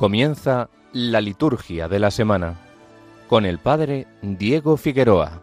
[0.00, 2.54] Comienza la liturgia de la semana
[3.28, 5.39] con el Padre Diego Figueroa.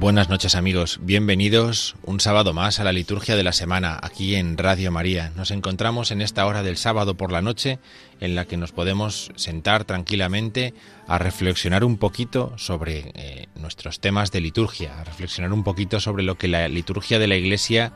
[0.00, 4.56] Buenas noches amigos, bienvenidos un sábado más a la liturgia de la semana aquí en
[4.56, 5.32] Radio María.
[5.34, 7.80] Nos encontramos en esta hora del sábado por la noche
[8.20, 10.72] en la que nos podemos sentar tranquilamente
[11.08, 16.22] a reflexionar un poquito sobre eh, nuestros temas de liturgia, a reflexionar un poquito sobre
[16.22, 17.92] lo que la liturgia de la Iglesia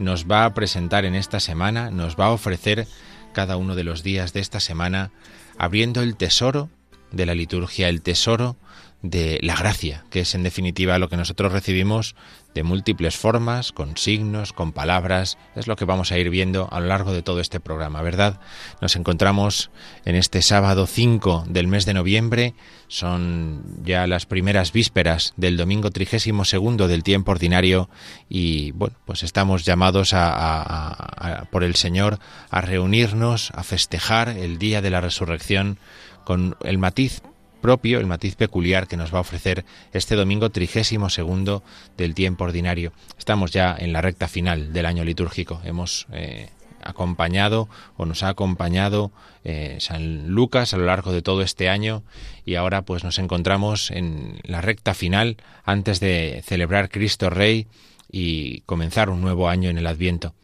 [0.00, 2.88] nos va a presentar en esta semana, nos va a ofrecer
[3.32, 5.12] cada uno de los días de esta semana,
[5.56, 6.68] abriendo el tesoro
[7.12, 8.56] de la liturgia, el tesoro
[9.04, 12.16] de la gracia, que es en definitiva lo que nosotros recibimos
[12.54, 16.80] de múltiples formas, con signos, con palabras, es lo que vamos a ir viendo a
[16.80, 18.40] lo largo de todo este programa, ¿verdad?
[18.80, 19.70] Nos encontramos
[20.06, 22.54] en este sábado 5 del mes de noviembre,
[22.88, 27.90] son ya las primeras vísperas del domingo trigésimo segundo del tiempo ordinario
[28.30, 34.80] y bueno, pues estamos llamados a, por el Señor a reunirnos, a festejar el día
[34.80, 35.78] de la resurrección
[36.24, 37.20] con el matiz
[37.64, 39.64] propio, el matiz peculiar que nos va a ofrecer
[39.94, 41.62] este domingo trigésimo segundo
[41.96, 42.92] del tiempo ordinario.
[43.16, 45.62] Estamos ya en la recta final del año litúrgico.
[45.64, 46.50] Hemos eh,
[46.82, 49.12] acompañado o nos ha acompañado
[49.44, 52.02] eh, San Lucas a lo largo de todo este año
[52.44, 57.66] y ahora pues nos encontramos en la recta final antes de celebrar Cristo Rey
[58.12, 60.34] y comenzar un nuevo año en el Adviento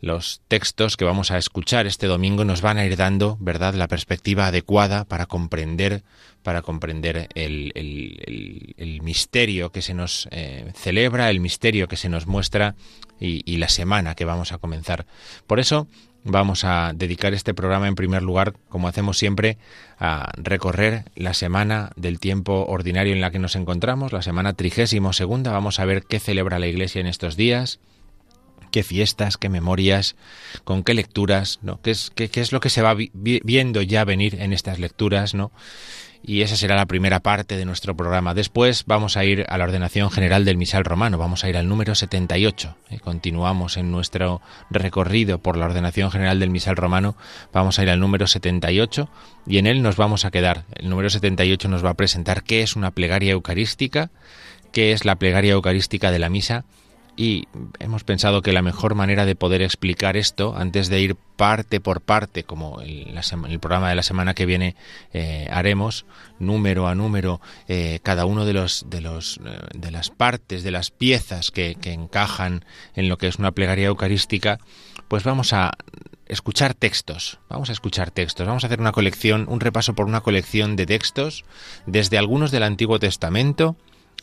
[0.00, 3.88] los textos que vamos a escuchar este domingo nos van a ir dando, ¿verdad?, la
[3.88, 6.02] perspectiva adecuada para comprender,
[6.42, 12.26] para comprender el, el, misterio que se nos eh, celebra, el misterio que se nos
[12.26, 12.74] muestra
[13.18, 15.06] y, y la semana que vamos a comenzar.
[15.46, 15.88] Por eso
[16.24, 19.58] vamos a dedicar este programa en primer lugar, como hacemos siempre,
[19.98, 25.12] a recorrer la semana del tiempo ordinario en la que nos encontramos, la semana trigésimo
[25.12, 25.52] segunda.
[25.52, 27.80] Vamos a ver qué celebra la Iglesia en estos días,
[28.70, 30.16] qué fiestas, qué memorias,
[30.64, 31.80] con qué lecturas, ¿no?
[31.82, 35.52] ¿Qué es, es lo que se va viendo ya venir en estas lecturas, ¿no?
[36.22, 38.34] Y esa será la primera parte de nuestro programa.
[38.34, 41.68] Después vamos a ir a la ordenación general del misal romano, vamos a ir al
[41.68, 42.76] número 78.
[42.90, 44.40] Y continuamos en nuestro
[44.70, 47.16] recorrido por la ordenación general del misal romano,
[47.52, 49.08] vamos a ir al número 78
[49.46, 50.64] y en él nos vamos a quedar.
[50.74, 54.10] El número 78 nos va a presentar qué es una plegaria eucarística,
[54.72, 56.64] qué es la plegaria eucarística de la misa
[57.18, 57.48] y
[57.80, 62.00] hemos pensado que la mejor manera de poder explicar esto, antes de ir parte por
[62.00, 63.12] parte, como el,
[63.48, 64.76] el programa de la semana que viene
[65.12, 66.06] eh, haremos,
[66.38, 70.70] número a número, eh, cada uno de los de los eh, de las partes, de
[70.70, 74.60] las piezas que, que encajan en lo que es una plegaria eucarística,
[75.08, 75.72] pues vamos a
[76.26, 77.40] escuchar textos.
[77.48, 78.46] Vamos a escuchar textos.
[78.46, 81.44] Vamos a hacer una colección, un repaso por una colección de textos,
[81.84, 83.74] desde algunos del Antiguo Testamento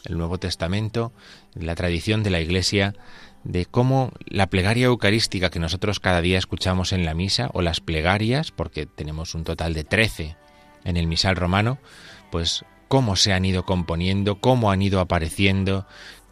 [0.06, 1.12] el Nuevo Testamento,
[1.54, 2.96] la tradición de la Iglesia,
[3.44, 7.80] de cómo la plegaria eucarística que nosotros cada día escuchamos en la misa, o las
[7.80, 10.36] plegarias, porque tenemos un total de trece
[10.84, 11.78] en el misal romano,
[12.32, 15.86] pues cómo se han ido componiendo, cómo han ido apareciendo,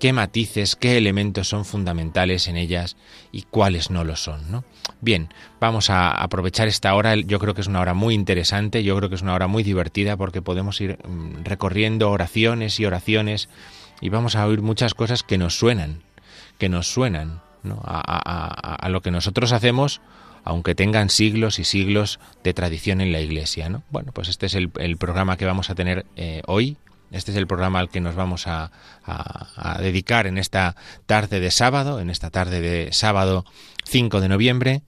[0.03, 2.97] qué matices, qué elementos son fundamentales en ellas
[3.31, 4.51] y cuáles no lo son.
[4.51, 4.65] ¿no?
[4.99, 5.29] Bien,
[5.61, 9.07] vamos a aprovechar esta hora, yo creo que es una hora muy interesante, yo creo
[9.07, 13.47] que es una hora muy divertida porque podemos ir mm, recorriendo oraciones y oraciones
[14.01, 16.03] y vamos a oír muchas cosas que nos suenan,
[16.57, 17.39] que nos suenan
[17.85, 20.01] a, lo que nosotros hacemos
[20.43, 23.69] aunque tengan siglos y siglos de tradición en la Iglesia.
[23.69, 23.83] ¿no?
[23.89, 26.75] Bueno, pues este es el, programa que vamos a tener eh, hoy
[27.13, 28.71] Este es el programa al que nos vamos a,
[29.79, 30.75] dedicar en esta
[31.05, 33.45] tarde de sábado, en esta tarde de sábado
[33.85, 34.81] 5 de noviembre.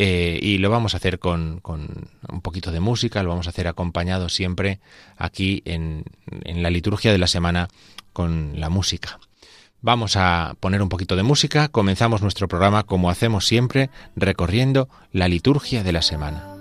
[0.00, 3.66] Eh, y lo vamos a hacer con, un poquito de música, lo vamos a hacer
[3.66, 4.78] acompañado siempre
[5.16, 6.04] aquí en,
[6.44, 7.68] en la liturgia de la semana
[8.12, 9.18] con la música.
[9.80, 15.28] Vamos a poner un poquito de música, comenzamos nuestro programa como hacemos siempre, recorriendo la
[15.28, 16.57] liturgia de la semana.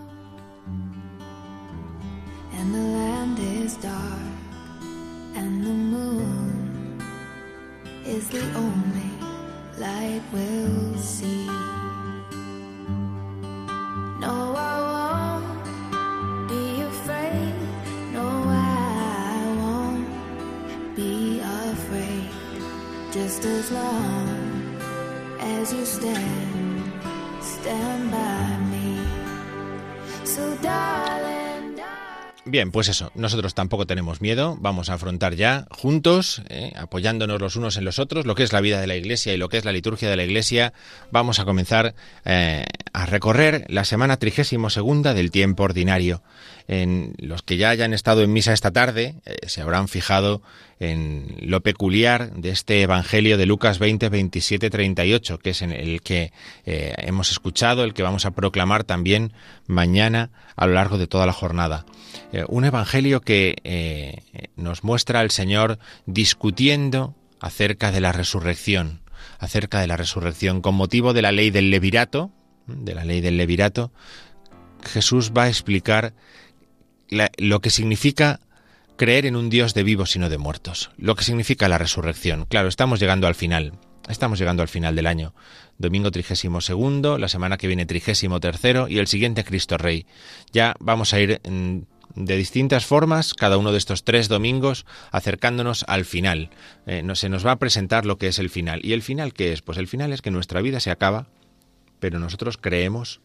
[32.50, 37.58] Bien, pues eso, nosotros tampoco tenemos miedo, vamos a afrontar ya juntos, eh, apoyándonos los
[37.58, 39.58] unos en los otros, lo que es la vida de la Iglesia y lo que
[39.58, 40.72] es la liturgia de la Iglesia,
[41.12, 41.94] vamos a comenzar
[42.24, 46.24] eh, a recorrer la semana trigésimo segunda del tiempo ordinario.
[46.68, 50.42] En los que ya hayan estado en misa esta tarde eh, se habrán fijado
[50.80, 56.02] en lo peculiar de este Evangelio de Lucas 20, 27, 38, que es en el
[56.02, 56.32] que
[56.66, 59.34] hemos escuchado, el que vamos a proclamar también
[59.66, 61.86] mañana a lo largo de toda la jornada.
[62.32, 69.02] Eh, un evangelio que eh, nos muestra al Señor discutiendo acerca de la resurrección,
[69.40, 72.32] acerca de la resurrección con motivo de la ley del levirato,
[72.66, 73.92] de la ley del levirato,
[74.84, 76.14] Jesús va a explicar
[77.10, 78.40] lo que significa
[78.98, 82.46] creer en un Dios de vivos y no de muertos, lo que significa la resurrección.
[82.46, 83.74] Claro, estamos llegando al final,
[84.10, 85.34] estamos llegando al final del año.
[85.78, 90.08] Domingo trigésimo segundo, la semana que viene trigésimo tercero y el siguiente Cristo Rey.
[90.52, 96.04] Ya vamos a ir de distintas formas cada uno de estos tres domingos acercándonos al
[96.04, 96.50] final.
[96.88, 98.82] Eh, no, se nos va a presentar lo que es el final.
[98.84, 99.62] ¿Y el final qué es?
[99.62, 101.28] Pues el final es que nuestra vida se acaba,
[102.00, 103.22] pero nosotros creemos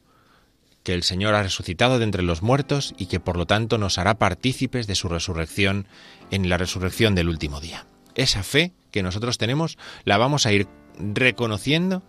[0.82, 3.98] que el Señor ha resucitado de entre los muertos y que por lo tanto nos
[3.98, 5.86] hará partícipes de su resurrección
[6.30, 7.86] en la resurrección del último día.
[8.14, 10.68] Esa fe que nosotros tenemos la vamos a ir
[10.98, 12.02] reconociendo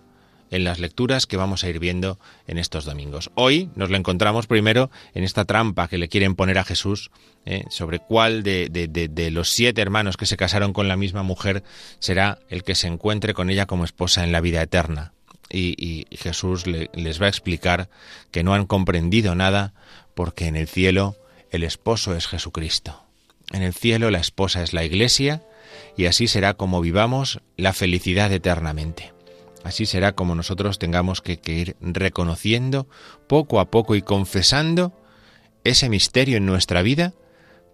[0.54, 3.32] en las lecturas que vamos a ir viendo en estos domingos.
[3.34, 7.10] Hoy nos lo encontramos primero en esta trampa que le quieren poner a Jesús
[7.46, 11.64] eh, sobre cuál de, de, los siete hermanos que se casaron con la misma mujer
[11.98, 15.14] será el que se encuentre con ella como esposa en la vida eterna.
[15.56, 17.90] Y, Jesús les va a explicar
[18.32, 19.74] que no han comprendido nada
[20.16, 21.16] porque en el cielo
[21.52, 23.04] el esposo es Jesucristo.
[23.52, 25.44] En el cielo la esposa es la iglesia
[25.96, 29.14] y así será como vivamos la felicidad eternamente.
[29.64, 32.88] Así será como nosotros tengamos que, ir reconociendo
[33.28, 34.92] poco a poco y confesando
[35.64, 37.14] ese misterio en nuestra vida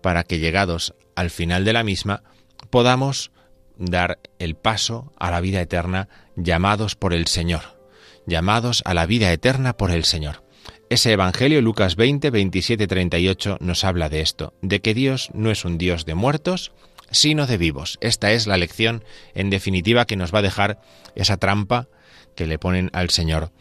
[0.02, 2.24] para que llegados al final de la misma
[2.70, 3.32] podamos
[3.80, 7.80] dar el paso a la vida eterna llamados por el Señor,
[8.28, 10.44] llamados a la vida eterna por el Señor.
[10.90, 15.66] Ese Evangelio, Lucas 20, 27, 38, nos habla de esto, de que Dios no es
[15.66, 16.72] un Dios de muertos,
[17.12, 17.98] sino de vivos.
[18.02, 20.82] Esta es la lección, en definitiva, que nos va a dejar
[21.16, 21.88] esa trampa
[22.36, 23.52] que le ponen al Señor.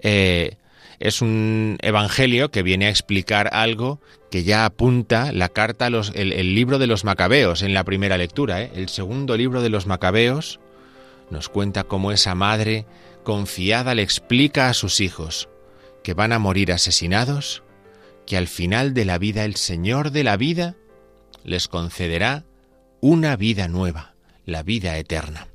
[0.00, 0.56] Eh,
[0.98, 4.00] es un evangelio que viene a explicar algo
[4.30, 8.62] que ya apunta la carta, los, el, libro de los macabeos en la primera lectura.
[8.62, 8.70] ¿eh?
[8.74, 10.60] El segundo libro de los macabeos
[11.30, 12.86] nos cuenta cómo esa madre
[13.24, 15.48] confiada le explica a sus hijos
[16.02, 17.62] que van a morir asesinados,
[18.26, 20.76] que al final de la vida el Señor de la vida
[21.44, 22.44] les concederá
[23.00, 25.48] una vida nueva, la vida eterna.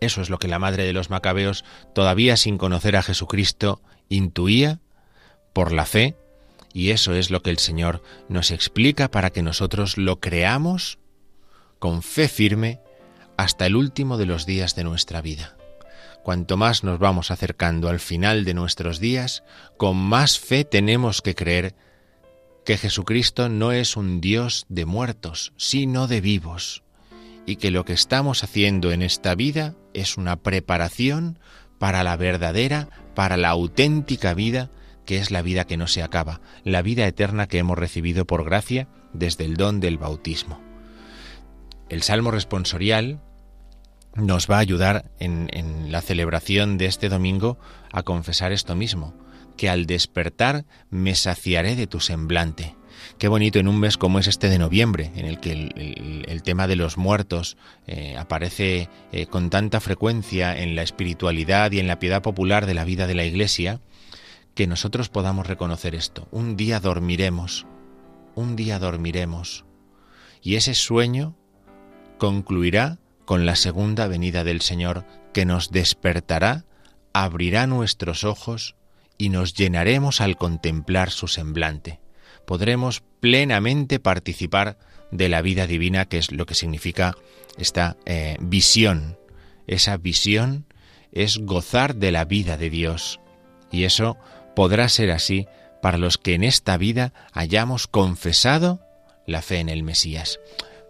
[0.00, 1.64] Eso es lo que la madre de los macabeos,
[1.94, 4.80] todavía sin conocer a Jesucristo, intuía
[5.52, 6.16] por la fe,
[6.72, 10.98] y eso es lo que el Señor nos explica para que nosotros lo creamos
[11.78, 12.80] con fe firme
[13.36, 15.56] hasta el último de los días de nuestra vida.
[16.22, 19.44] Cuanto más nos vamos acercando al final de nuestros días,
[19.76, 21.74] con más fe tenemos que creer
[22.64, 26.82] que Jesucristo no es un Dios de muertos, sino de vivos,
[27.44, 31.38] y que lo que estamos haciendo en esta vida es una preparación
[31.84, 34.70] para la verdadera, para la auténtica vida,
[35.04, 38.42] que es la vida que no se acaba, la vida eterna que hemos recibido por
[38.42, 40.62] gracia desde el don del bautismo.
[41.90, 43.20] El Salmo responsorial
[44.14, 47.58] nos va a ayudar en, en la celebración de este domingo
[47.92, 49.12] a confesar esto mismo,
[49.58, 52.76] que al despertar me saciaré de tu semblante.
[53.18, 56.66] Qué bonito en un mes como es este de noviembre, en el que el, tema
[56.66, 57.56] de los muertos
[57.86, 62.74] eh, aparece eh, con tanta frecuencia en la espiritualidad y en la piedad popular de
[62.74, 63.80] la vida de la Iglesia,
[64.54, 66.28] que nosotros podamos reconocer esto.
[66.32, 67.66] Un día dormiremos,
[68.34, 69.64] un día dormiremos,
[70.42, 71.34] Y ese sueño
[72.18, 76.66] concluirá con la segunda venida del Señor, que nos despertará,
[77.14, 78.76] abrirá nuestros ojos
[79.16, 82.03] y nos llenaremos al contemplar su semblante.
[82.46, 84.78] Podremos plenamente participar
[85.10, 87.16] de la vida divina, que es lo que significa
[87.56, 89.18] esta eh, visión.
[89.66, 90.66] Esa visión
[91.12, 93.20] es gozar de la vida de Dios.
[93.70, 94.18] Y eso
[94.54, 95.46] podrá ser así
[95.80, 98.80] para los que en esta vida hayamos confesado
[99.26, 100.40] la fe en el Mesías.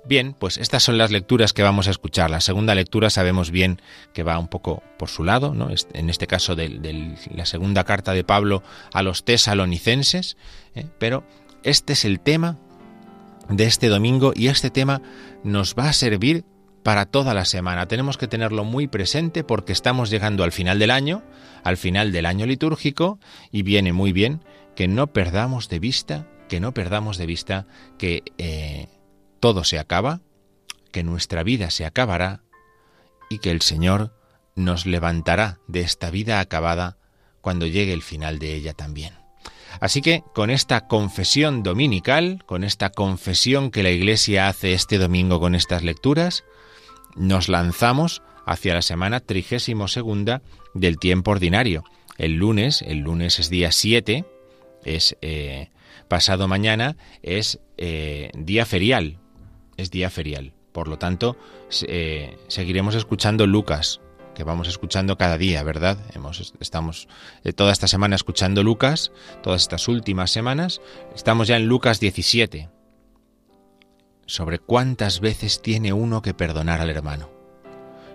[0.07, 2.31] Bien, pues estas son las lecturas que vamos a escuchar.
[2.31, 3.81] La segunda lectura sabemos bien
[4.13, 5.69] que va un poco por su lado, ¿no?
[5.95, 10.37] en este caso de, la segunda carta de Pablo a los tesalonicenses,
[10.75, 10.87] ¿eh?
[10.99, 11.25] pero
[11.65, 12.59] este es el tema
[13.49, 15.03] de este domingo y este tema
[15.43, 16.45] nos va a servir
[16.83, 17.89] para toda la semana.
[17.89, 21.23] Tenemos que tenerlo muy presente porque estamos llegando al final del año,
[21.65, 23.19] al final del año litúrgico,
[23.51, 24.45] y viene muy bien
[24.77, 27.67] que no perdamos de vista, que no perdamos de vista
[27.99, 28.89] que eh,
[29.41, 30.21] todo se acaba,
[30.93, 32.43] que nuestra vida se acabará
[33.31, 34.15] y que el Señor
[34.55, 36.99] nos levantará de esta vida acabada
[37.41, 39.24] cuando llegue el final de ella también.
[39.81, 45.41] Así que con esta confesión dominical, con esta confesión que la Iglesia hace este domingo
[45.41, 46.45] con estas lecturas,
[47.17, 50.43] nos lanzamos hacia la semana trigésimo segunda
[50.75, 51.85] del tiempo ordinario.
[52.19, 54.25] El lunes, el lunes es día 7,
[54.85, 55.71] es eh,
[56.09, 59.19] pasado mañana, es eh, día ferial,
[59.77, 60.53] es día ferial.
[60.73, 61.37] Por lo tanto,
[61.87, 64.01] eh, seguiremos escuchando Lucas,
[64.35, 65.99] que vamos escuchando cada día, ¿verdad?
[66.15, 67.09] Hemos, estamos
[67.45, 69.13] eh, toda esta semana escuchando Lucas,
[69.43, 70.81] todas estas últimas semanas.
[71.15, 72.69] Estamos ya en Lucas 17,
[74.27, 77.31] sobre cuántas veces tiene uno que perdonar al hermano.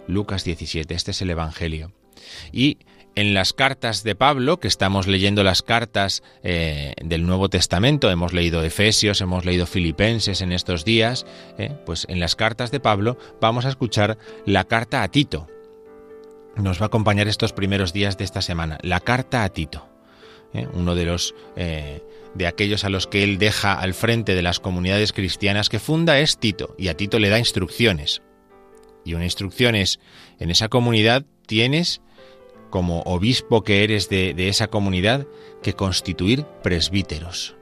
[0.07, 1.93] Lucas 17, este es el Evangelio.
[2.51, 2.77] Y
[3.15, 8.33] en las cartas de Pablo, que estamos leyendo las cartas eh, del Nuevo Testamento, hemos
[8.33, 11.25] leído Efesios, hemos leído Filipenses en estos días,
[11.57, 15.47] eh, pues en las cartas de Pablo vamos a escuchar la carta a Tito.
[16.59, 19.87] Nos va a acompañar estos primeros días de esta semana, la carta a Tito,
[20.53, 21.33] eh, uno de los
[22.35, 26.19] de aquellos a los que él deja al frente de las comunidades cristianas que funda
[26.19, 28.21] es Tito, y a Tito le da instrucciones.
[29.03, 29.99] Y una instrucción es,
[30.39, 32.01] en esa comunidad tienes
[32.69, 35.25] como obispo que eres de, esa comunidad,
[35.63, 37.55] que constituir presbíteros.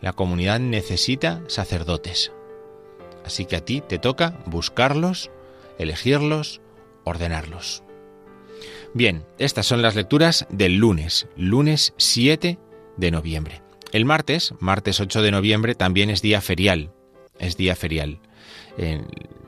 [0.00, 2.32] La comunidad necesita sacerdotes.
[3.24, 5.30] Así que a ti te toca buscarlos,
[5.78, 6.60] elegirlos,
[7.04, 7.82] ordenarlos.
[8.96, 12.58] Bien, estas son las lecturas del lunes, lunes 7
[12.96, 13.60] de noviembre.
[13.92, 16.92] El martes, martes 8 de noviembre, también es día ferial.
[17.38, 18.20] Es día ferial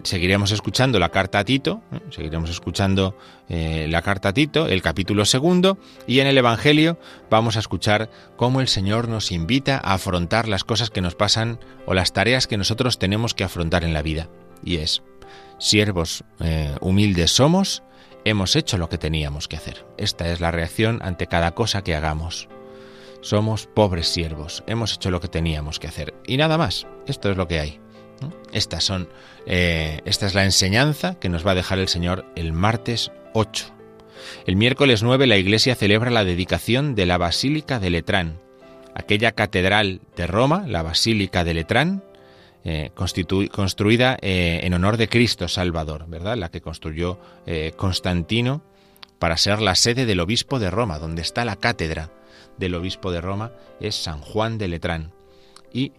[0.02, 3.16] seguiremos escuchando la carta a Tito, seguiremos escuchando
[3.48, 6.98] eh, la carta a Tito, el capítulo segundo, y en el Evangelio
[7.30, 11.58] vamos a escuchar cómo el Señor nos invita a afrontar las cosas que nos pasan
[11.86, 14.28] o las tareas que nosotros tenemos que afrontar en la vida.
[14.64, 15.02] Y es,
[15.58, 17.82] siervos eh, humildes somos,
[18.24, 19.86] hemos hecho lo que teníamos que hacer.
[19.96, 22.48] Esta es la reacción ante cada cosa que hagamos.
[23.20, 26.14] Somos pobres siervos, hemos hecho lo que teníamos que hacer.
[26.26, 27.80] Y nada más, esto es lo que hay.
[28.52, 29.08] Estas son,
[29.46, 33.66] eh, esta es la enseñanza que nos va a dejar el Señor el martes 8.
[34.46, 38.40] El miércoles 9 la Iglesia celebra la dedicación de la Basílica de Letrán,
[38.94, 42.02] aquella catedral de Roma, la Basílica de Letrán,
[42.70, 42.90] eh,
[43.50, 46.36] construida eh, en honor de Cristo Salvador, ¿verdad?
[46.36, 47.18] La que construyó
[47.76, 48.62] Constantino
[49.18, 52.10] para ser la sede del obispo de Roma, donde está la cátedra
[52.58, 55.12] del obispo de Roma, es San Juan de Letrán.
[55.72, 55.92] Y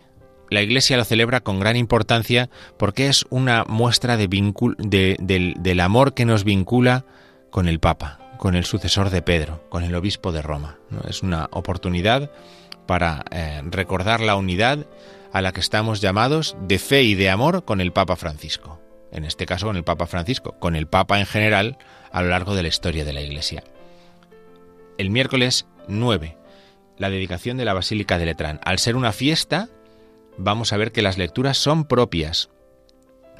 [0.51, 6.25] la Iglesia lo celebra con gran importancia porque es una muestra de del, amor que
[6.25, 7.03] nos vincula
[7.49, 10.77] con el Papa, con el sucesor de Pedro, con el obispo de Roma.
[11.07, 12.29] Es una oportunidad
[12.85, 14.85] para eh, recordar la unidad
[15.31, 18.79] a la que estamos llamados de fe y de amor con el Papa Francisco.
[19.11, 21.77] En este caso con el Papa Francisco, con el Papa en general
[22.11, 23.63] a lo largo de la historia de la Iglesia.
[24.97, 26.37] El miércoles 9,
[26.97, 28.59] la dedicación de la Basílica de Letrán.
[28.63, 29.69] Al ser una fiesta,
[30.37, 32.49] vamos a ver que las lecturas son propias.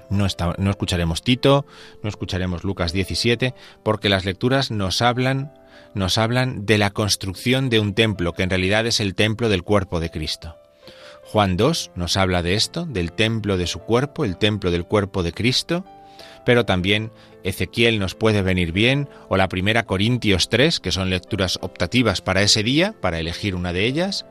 [0.10, 0.26] No,
[0.58, 1.66] no escucharemos Tito,
[2.02, 3.54] no escucharemos Lucas 17,
[3.84, 5.54] porque las lecturas nos hablan,
[5.94, 9.64] nos hablan de la construcción de un templo, que en realidad es el templo del
[9.64, 10.56] cuerpo de Cristo.
[11.32, 15.22] Juan 2 nos habla de esto, del templo de su cuerpo, el templo del cuerpo
[15.22, 15.86] de Cristo,
[16.44, 17.12] pero también
[17.44, 22.42] Ezequiel nos puede venir bien, o la primera Corintios 3, que son lecturas optativas para
[22.42, 24.26] ese día, para elegir una de ellas,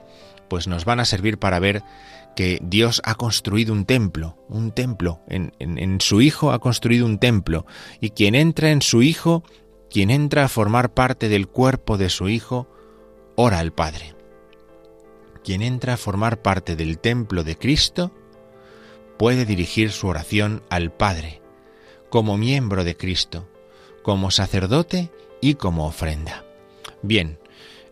[0.49, 1.85] pues nos van a servir para ver
[2.35, 7.65] que Dios ha construido un templo, un templo, en, su Hijo ha construido un templo,
[8.01, 9.45] y quien entra en su Hijo,
[9.89, 12.69] quien entra a formar parte del cuerpo de su Hijo,
[13.37, 14.18] ora al Padre.
[15.45, 18.13] Quien entra a formar parte del templo de Cristo,
[19.19, 21.41] puede dirigir su oración al Padre,
[22.09, 23.49] como miembro de Cristo,
[24.03, 26.45] como sacerdote y como ofrenda.
[27.03, 27.39] Bien,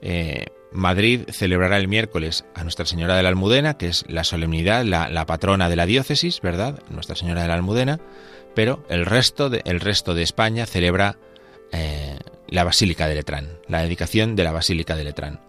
[0.03, 4.85] eh, Madrid celebrará el miércoles a Nuestra Señora de la Almudena, que es la solemnidad,
[4.85, 6.81] la, patrona de la diócesis, ¿verdad?
[6.91, 8.01] Nuestra Señora de la Almudena,
[8.55, 11.19] pero el resto de, el resto de España celebra
[11.73, 15.41] eh, la Basílica de Letrán, la dedicación de la Basílica de Letrán.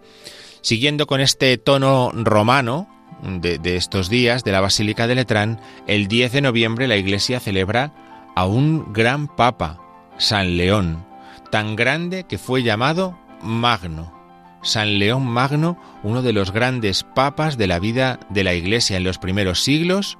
[0.60, 2.88] Siguiendo con este tono romano
[3.22, 7.92] de, estos días de la Basílica de Letrán, el 10 de noviembre la Iglesia celebra
[8.34, 9.80] a un gran papa,
[10.18, 11.04] San León,
[11.50, 14.16] tan grande que fue llamado Magno.
[14.62, 19.04] San León Magno, uno de los grandes papas de la vida de la Iglesia en
[19.04, 20.18] los primeros siglos,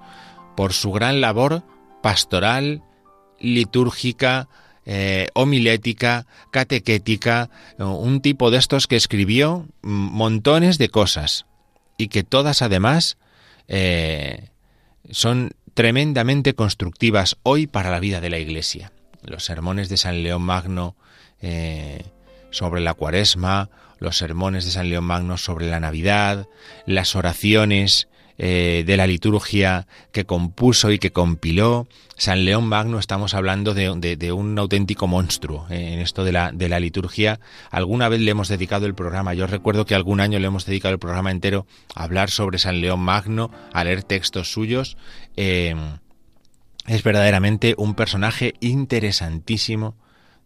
[0.57, 1.65] por su gran labor
[2.03, 2.83] pastoral,
[3.41, 4.49] litúrgica,
[4.91, 11.45] eh, homilética, catequética, un tipo de estos que escribió montones de cosas
[11.99, 13.19] y que todas además
[13.69, 14.49] eh,
[15.11, 18.91] son tremendamente constructivas hoy para la vida de la Iglesia.
[19.23, 20.97] Los sermones de San León Magno
[21.43, 22.07] eh,
[22.51, 23.69] sobre la cuaresma
[23.99, 26.47] los sermones de San León Magno sobre la Navidad,
[26.87, 28.09] las oraciones
[28.41, 31.89] eh, de la liturgia que compuso y que compiló.
[32.17, 36.69] San León Magno estamos hablando de, un auténtico monstruo eh, en esto de la, de
[36.69, 37.41] la liturgia.
[37.71, 40.95] Alguna vez le hemos dedicado el programa, yo recuerdo que algún año le hemos dedicado
[40.95, 41.67] el programa entero
[41.97, 44.97] a hablar sobre San León Magno, a leer textos suyos.
[45.37, 45.75] Eh,
[46.87, 49.97] es verdaderamente un personaje interesantísimo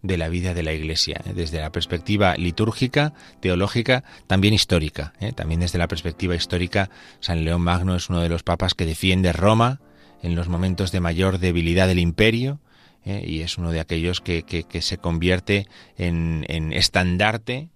[0.02, 1.32] de la vida de la Iglesia, ¿eh?
[1.34, 5.14] desde la perspectiva litúrgica, teológica, también histórica.
[5.20, 5.32] ¿eh?
[5.32, 6.90] También desde la perspectiva histórica,
[7.20, 9.80] San León Magno es uno de los papas que defiende Roma
[10.22, 12.60] en los momentos de mayor debilidad del imperio
[13.04, 13.24] ¿eh?
[13.26, 17.68] y es uno de aquellos que, que, se convierte en, en estandarte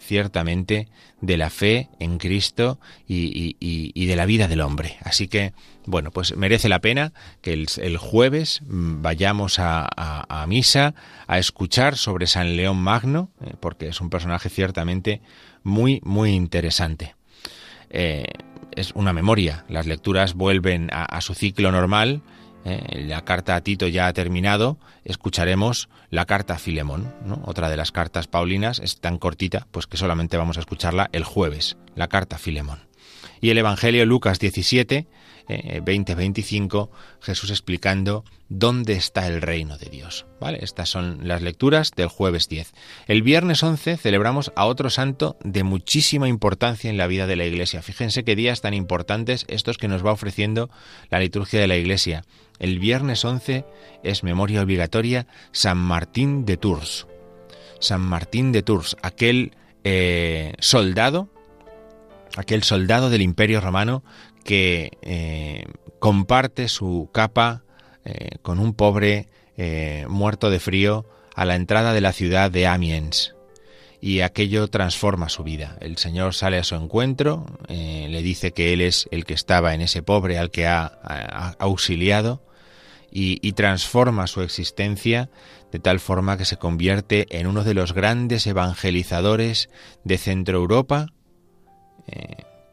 [0.00, 0.88] ciertamente
[1.20, 4.96] de la fe en Cristo y, de la vida del hombre.
[5.02, 5.52] Así que,
[5.86, 10.94] bueno, pues merece la pena que el, jueves vayamos a, misa
[11.26, 15.20] a escuchar sobre San León Magno, eh, porque es un personaje ciertamente
[15.62, 17.14] muy, muy interesante.
[17.90, 18.26] Eh,
[18.72, 22.22] es una memoria, las lecturas vuelven a su ciclo normal,
[22.68, 23.04] ¿eh?
[23.06, 27.12] la carta a Tito ya ha terminado, escucharemos la carta a Filemón,
[27.44, 31.24] otra de las cartas paulinas, es tan cortita, pues que solamente vamos a escucharla el
[31.24, 32.80] jueves, la carta a Filemón.
[33.40, 35.06] Y el Evangelio Lucas 17,
[35.48, 40.26] 20-25, Jesús explicando dónde está el reino de Dios.
[40.40, 40.58] ¿Vale?
[40.62, 42.72] Estas son las lecturas del jueves 10.
[43.06, 47.46] El viernes 11 celebramos a otro santo de muchísima importancia en la vida de la
[47.46, 47.82] Iglesia.
[47.82, 50.70] Fíjense qué días tan importantes estos que nos va ofreciendo
[51.10, 52.24] la liturgia de la Iglesia.
[52.58, 53.64] El viernes 11
[54.02, 57.06] es memoria obligatoria San Martín de Tours.
[57.80, 59.52] San Martín de Tours, aquel
[59.84, 61.28] eh, soldado,
[62.36, 64.02] aquel soldado del Imperio Romano
[64.44, 65.64] que eh,
[65.98, 67.62] comparte su capa
[68.04, 69.28] eh, con un pobre
[70.08, 73.34] muerto de frío a la entrada de la ciudad de Amiens.
[74.00, 75.76] Y aquello transforma su vida.
[75.80, 79.80] El Señor sale a su encuentro, le dice que Él es el que estaba en
[79.80, 80.86] ese pobre al que ha,
[81.58, 82.40] auxiliado,
[83.10, 85.30] y, transforma su existencia
[85.72, 89.70] de tal forma que se convierte en uno de los grandes evangelizadores
[90.04, 91.06] de Centro Europa,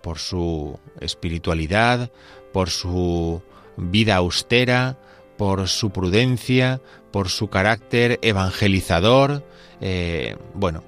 [0.02, 2.12] por su espiritualidad,
[2.54, 3.42] por su
[3.76, 4.98] vida austera,
[5.36, 6.80] por su prudencia,
[7.12, 9.44] por su carácter evangelizador.
[9.82, 10.84] Eh, bueno,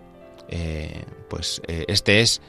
[0.49, 2.41] eh, pues eh, este es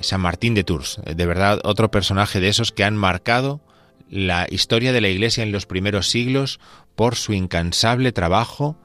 [0.00, 3.60] San Martín de Tours, de verdad otro personaje de esos que han marcado
[4.08, 6.60] la historia de la Iglesia en los primeros siglos
[6.94, 8.78] por su incansable trabajo,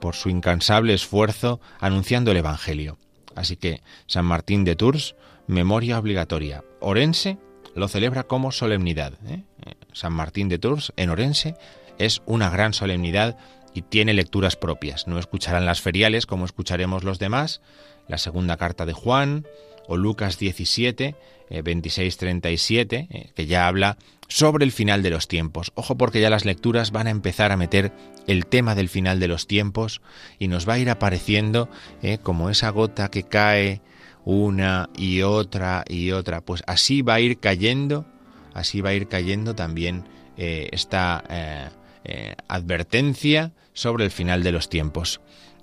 [0.00, 2.98] por su incansable esfuerzo anunciando el Evangelio.
[3.34, 5.14] Así que San Martín de Tours
[5.46, 6.64] memoria obligatoria.
[6.80, 7.38] Orense
[7.74, 9.14] lo celebra como solemnidad.
[9.26, 9.44] ¿eh?
[9.92, 11.54] San Martín de Tours en Orense
[11.98, 13.36] es una gran solemnidad
[13.74, 15.06] y tiene lecturas propias.
[15.06, 17.60] No escucharán las feriales como escucharemos los demás,
[18.08, 19.46] la segunda carta de Juan
[19.88, 21.14] o Lucas 17,
[21.50, 25.72] 26-37, eh, que ya habla sobre el final de los tiempos.
[25.74, 27.92] Ojo porque ya las lecturas van a empezar a meter
[28.26, 30.00] el tema del final de los tiempos
[30.38, 31.68] y nos va a ir apareciendo
[32.02, 33.80] eh, como esa gota que cae
[34.24, 36.42] una y otra y otra.
[36.42, 38.04] Pues así va a ir cayendo,
[38.52, 40.04] así va a ir cayendo también
[40.36, 41.68] eh, esta eh,
[42.04, 45.20] eh, advertencia sobre el final de los tiempos.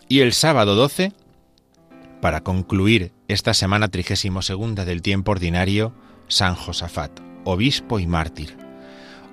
[0.07, 1.11] Y el sábado 12,
[2.23, 5.93] para concluir esta semana trigésimo segunda del tiempo ordinario,
[6.29, 7.11] San Josafat,
[7.43, 8.55] obispo y mártir.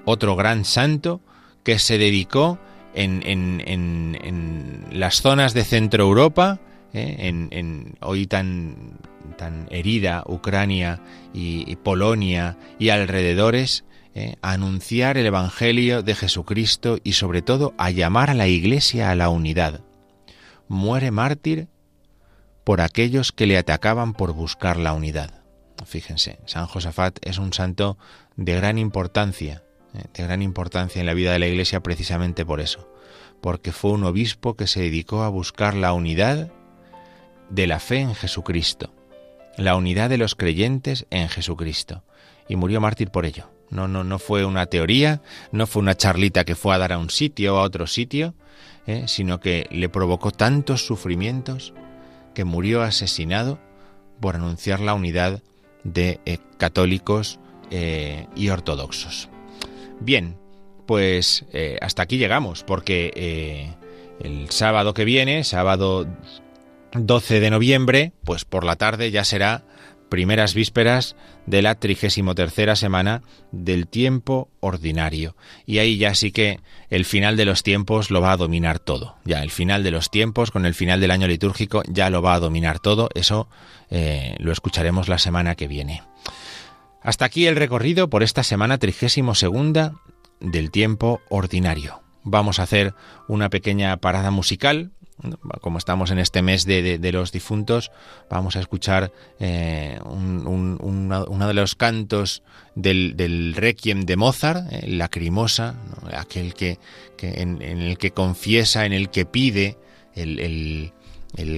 [0.04, 1.20] Otro gran santo
[1.62, 2.58] que se dedicó
[2.92, 6.58] en, las zonas de Centro Europa,
[6.92, 8.98] en, hoy tan
[9.38, 11.00] tan herida Ucrania
[11.32, 13.84] y, Polonia y alrededores,
[14.16, 19.12] eh, a anunciar el Evangelio de Jesucristo y sobre todo a llamar a la Iglesia
[19.12, 19.82] a la unidad.
[20.66, 21.68] Muere mártir
[22.64, 25.40] por aquellos que le atacaban por buscar la unidad.
[25.86, 27.96] Fíjense, San Josafat es un santo
[28.36, 29.62] de gran importancia,
[29.94, 32.88] eh, de gran importancia en la vida de la Iglesia precisamente por eso,
[33.40, 36.50] porque fue un obispo que se dedicó a buscar la unidad
[37.48, 38.94] de la fe en Jesucristo,
[39.56, 42.04] la unidad de los creyentes en Jesucristo,
[42.48, 43.50] y murió mártir por ello.
[43.70, 46.98] No, no, no fue una teoría, no fue una charlita que fue a dar a
[46.98, 48.34] un sitio o a otro sitio,
[48.86, 51.72] eh, sino que le provocó tantos sufrimientos
[52.34, 53.58] que murió asesinado
[54.20, 55.42] por anunciar la unidad
[55.84, 57.38] de eh, católicos
[57.70, 59.28] eh, y ortodoxos.
[60.00, 60.36] Bien,
[60.86, 61.44] pues
[61.82, 63.76] hasta aquí llegamos, porque
[64.18, 66.06] el sábado que viene, sábado
[66.92, 69.62] 12 de noviembre, pues por la tarde ya será
[70.10, 75.36] primeras vísperas de la trigésimo tercera semana del tiempo ordinario.
[75.64, 79.16] Y ahí ya sí que el final de los tiempos lo va a dominar todo.
[79.24, 82.34] Ya el final de los tiempos, con el final del año litúrgico, ya lo va
[82.34, 83.08] a dominar todo.
[83.14, 83.48] Eso
[83.88, 86.02] eh, lo escucharemos la semana que viene.
[87.02, 89.94] Hasta aquí el recorrido por esta semana trigésimo segunda
[90.40, 92.02] del tiempo ordinario.
[92.22, 92.94] Vamos a hacer
[93.28, 94.90] una pequeña parada musical
[95.60, 97.90] como estamos en este mes de, los difuntos,
[98.28, 102.42] vamos a escuchar eh, uno de los cantos
[102.74, 105.74] del, Requiem de Mozart, eh, Lacrimosa,
[106.12, 106.78] aquel que,
[107.20, 109.76] en, el que confiesa, en el que pide,
[110.14, 110.92] el,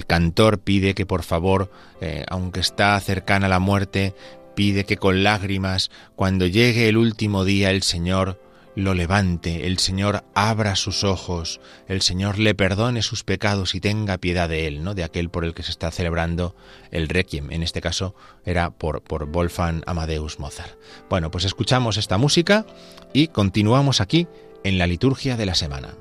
[0.07, 1.71] cantor pide que por favor,
[2.01, 4.13] eh, aunque está cercana la muerte,
[4.55, 8.39] pide que con lágrimas, cuando llegue el último día, el Señor
[8.75, 14.17] lo levante, el Señor abra sus ojos, el Señor le perdone sus pecados y tenga
[14.17, 14.93] piedad de él, ¿no?
[14.93, 16.55] De aquel por el que se está celebrando
[16.91, 17.51] el Requiem.
[17.51, 20.77] En este caso era por, por Wolfgang Amadeus Mozart.
[21.09, 22.65] Bueno, pues escuchamos esta música
[23.13, 24.27] y continuamos aquí
[24.63, 25.93] en la liturgia de la semana.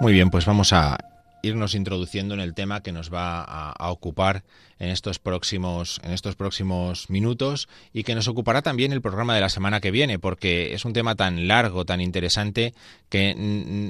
[0.00, 0.96] Muy bien, pues vamos a
[1.42, 4.44] irnos introduciendo en el tema que nos va a, ocupar
[4.78, 9.40] en estos próximos en estos próximos minutos y que nos ocupará también el programa de
[9.40, 12.74] la semana que viene porque es un tema tan largo tan interesante
[13.08, 13.34] que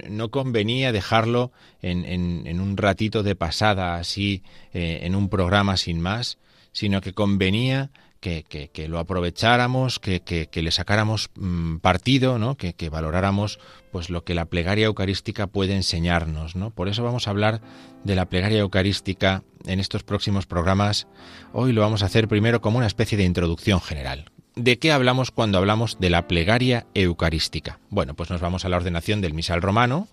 [0.09, 4.42] no convenía dejarlo en, un ratito de pasada así
[4.73, 6.38] eh, en un programa sin más
[6.73, 12.57] sino que convenía que, que, lo aprovecháramos, que, que, le sacáramos mm, partido, ¿no?
[12.57, 13.59] que, valoráramos
[13.92, 16.57] pues lo que la plegaria eucarística puede enseñarnos.
[16.57, 16.70] ¿no?
[16.70, 17.61] Por eso vamos a hablar
[18.04, 21.07] de la plegaria eucarística en estos próximos programas,
[21.52, 24.31] hoy lo vamos a hacer primero como una especie de introducción general.
[24.54, 27.78] ¿De qué hablamos cuando hablamos de la plegaria eucarística?
[27.90, 30.09] Bueno, pues nos vamos a la ordenación del misal romano,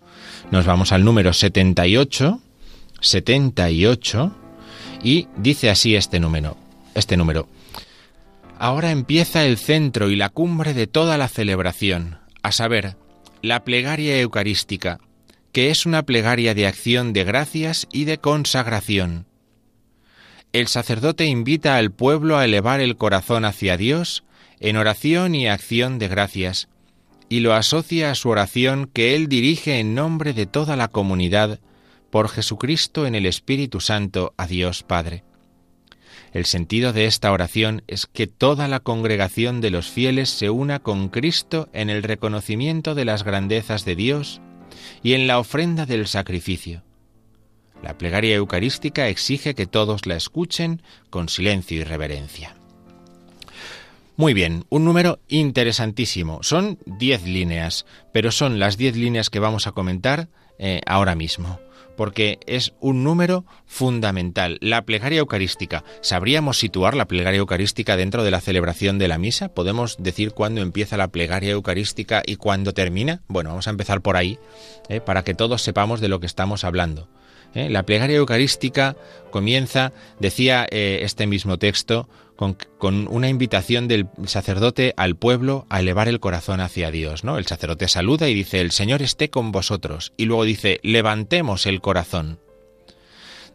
[0.51, 2.39] nos vamos al número 78,
[3.01, 4.35] 78,
[5.03, 6.57] y dice así este número,
[6.93, 7.47] este número.
[8.57, 12.95] Ahora empieza el centro y la cumbre de toda la celebración, a saber,
[13.41, 14.99] la plegaria eucarística,
[15.51, 19.25] que es una plegaria de acción de gracias y de consagración.
[20.53, 24.23] El sacerdote invita al pueblo a elevar el corazón hacia Dios
[24.61, 26.69] en oración y acción de gracias,
[27.27, 31.59] y lo asocia a su oración que él dirige en nombre de toda la comunidad
[32.09, 35.23] por Jesucristo en el Espíritu Santo a Dios Padre.
[36.35, 40.79] El sentido de esta oración es que toda la congregación de los fieles se una
[40.79, 44.41] con Cristo en el reconocimiento de las grandezas de Dios
[45.01, 46.83] y en la ofrenda del sacrificio.
[47.81, 52.57] La plegaria eucarística exige que todos la escuchen con silencio y reverencia.
[54.17, 56.43] Muy bien, un número interesantísimo.
[56.43, 60.27] Son diez líneas, pero son las diez líneas que vamos a comentar
[60.59, 61.61] eh, ahora mismo
[61.95, 64.57] porque es un número fundamental.
[64.61, 65.83] La plegaria eucarística.
[66.01, 69.49] ¿Sabríamos situar la plegaria eucarística dentro de la celebración de la misa?
[69.49, 73.21] ¿Podemos decir cuándo empieza la plegaria eucarística y cuándo termina?
[73.27, 74.39] Bueno, vamos a empezar por ahí,
[74.89, 75.01] ¿eh?
[75.01, 77.07] para que todos sepamos de lo que estamos hablando.
[77.53, 77.69] ¿eh?
[77.69, 78.95] La plegaria eucarística
[79.31, 82.57] comienza, decía eh, este mismo texto, con,
[83.09, 87.23] una invitación del sacerdote al pueblo a elevar el corazón hacia Dios.
[87.23, 87.37] ¿no?
[87.37, 90.13] El sacerdote saluda y dice, el Señor esté con vosotros.
[90.17, 92.39] Y luego dice, levantemos el corazón.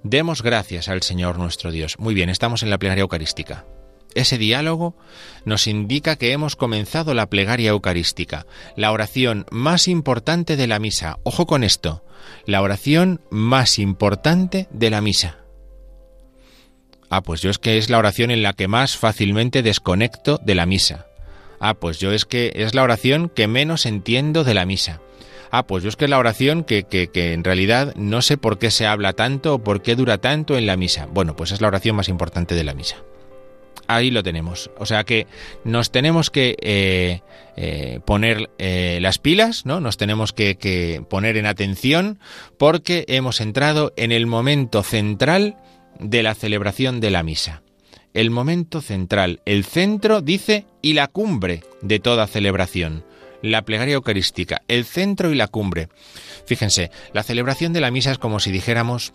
[0.02, 1.98] Demos gracias al Señor nuestro Dios.
[1.98, 3.66] Muy bien, estamos en la plegaria eucarística.
[4.14, 4.96] Ese diálogo
[5.44, 11.18] nos indica que hemos comenzado la plegaria eucarística, la oración más importante de la misa.
[11.22, 12.02] Ojo con esto,
[12.46, 15.39] la oración más importante de la misa.
[17.10, 20.54] Ah, pues yo es que es la oración en la que más fácilmente desconecto de
[20.54, 21.06] la misa.
[21.58, 25.00] Ah, pues yo es que es la oración que menos entiendo de la misa.
[25.50, 28.36] Ah, pues yo es que es la oración que, que, que, en realidad no sé
[28.36, 31.06] por qué se habla tanto o por qué dura tanto en la misa.
[31.06, 32.96] Bueno, pues es la oración más importante de la misa.
[33.88, 34.70] Ahí lo tenemos.
[34.78, 35.26] O sea que
[35.64, 37.22] nos tenemos que eh,
[37.56, 39.80] eh, poner eh, las pilas, ¿no?
[39.80, 42.20] Nos tenemos que, que poner en atención
[42.56, 45.56] porque hemos entrado en el momento central
[46.00, 47.62] de la celebración de la misa.
[48.12, 53.04] El momento central, el centro, dice, y la cumbre de toda celebración.
[53.42, 55.88] La plegaria eucarística, el centro y la cumbre.
[56.44, 59.14] Fíjense, la celebración de la misa es como si dijéramos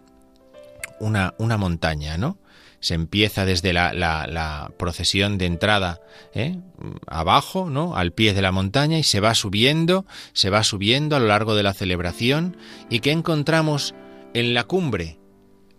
[0.99, 2.37] una, una montaña, ¿no?
[2.79, 6.01] se empieza desde la, la, procesión de entrada
[6.35, 6.57] ¿eh?
[7.07, 7.95] abajo, ¿no?
[7.95, 11.55] al pie de la montaña y se va subiendo, se va subiendo a lo largo
[11.55, 12.57] de la celebración
[12.91, 13.95] y que encontramos
[14.35, 15.17] en la cumbre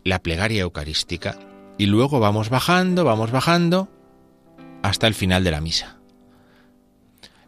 [0.07, 1.37] la plegaria eucarística
[1.79, 3.89] y luego vamos bajando, vamos bajando
[4.83, 5.99] hasta el final de la misa.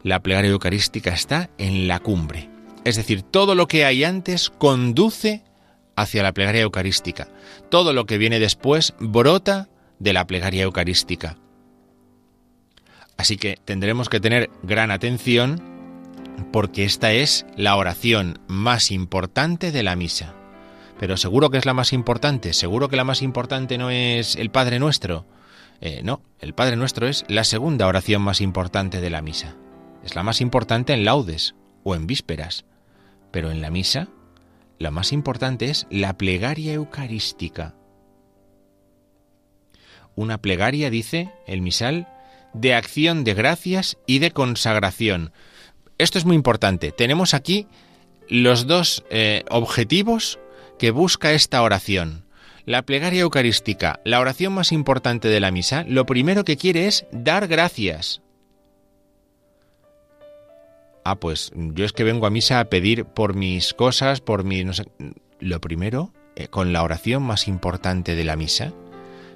[0.03, 2.51] La plegaria eucarística está en la cumbre.
[2.85, 5.45] Es decir, todo lo que hay antes conduce
[5.95, 7.29] hacia la plegaria eucarística.
[7.71, 9.69] Todo lo que viene después brota
[10.01, 11.37] de la plegaria eucarística.
[13.17, 15.63] Así que tendremos que tener gran atención
[16.53, 20.38] porque esta es la oración más importante de la misa.
[20.99, 24.51] Pero seguro que es la más importante, seguro que la más importante no es el
[24.51, 25.27] Padre Nuestro.
[25.81, 29.57] Eh, no, el Padre Nuestro es la segunda oración más importante de la misa.
[30.05, 32.65] Es la más importante en laudes o en vísperas.
[33.31, 34.09] Pero en la misa,
[34.79, 37.75] la más importante es la plegaria eucarística.
[40.17, 42.09] Una plegaria, dice el misal,
[42.55, 45.33] de acción de gracias y de consagración.
[45.97, 46.91] Esto es muy importante.
[46.91, 47.69] Tenemos aquí
[48.29, 50.41] los dos eh, objetivos
[50.79, 52.25] que busca esta oración.
[52.65, 57.07] La plegaria eucarística, la oración más importante de la misa, lo primero que quiere es
[57.13, 58.21] dar gracias.
[61.05, 64.65] Ah, pues yo es que vengo a misa a pedir por mis cosas, por mi...
[64.65, 64.85] No sé,
[65.41, 68.75] lo primero, eh, con la oración más importante de la misa,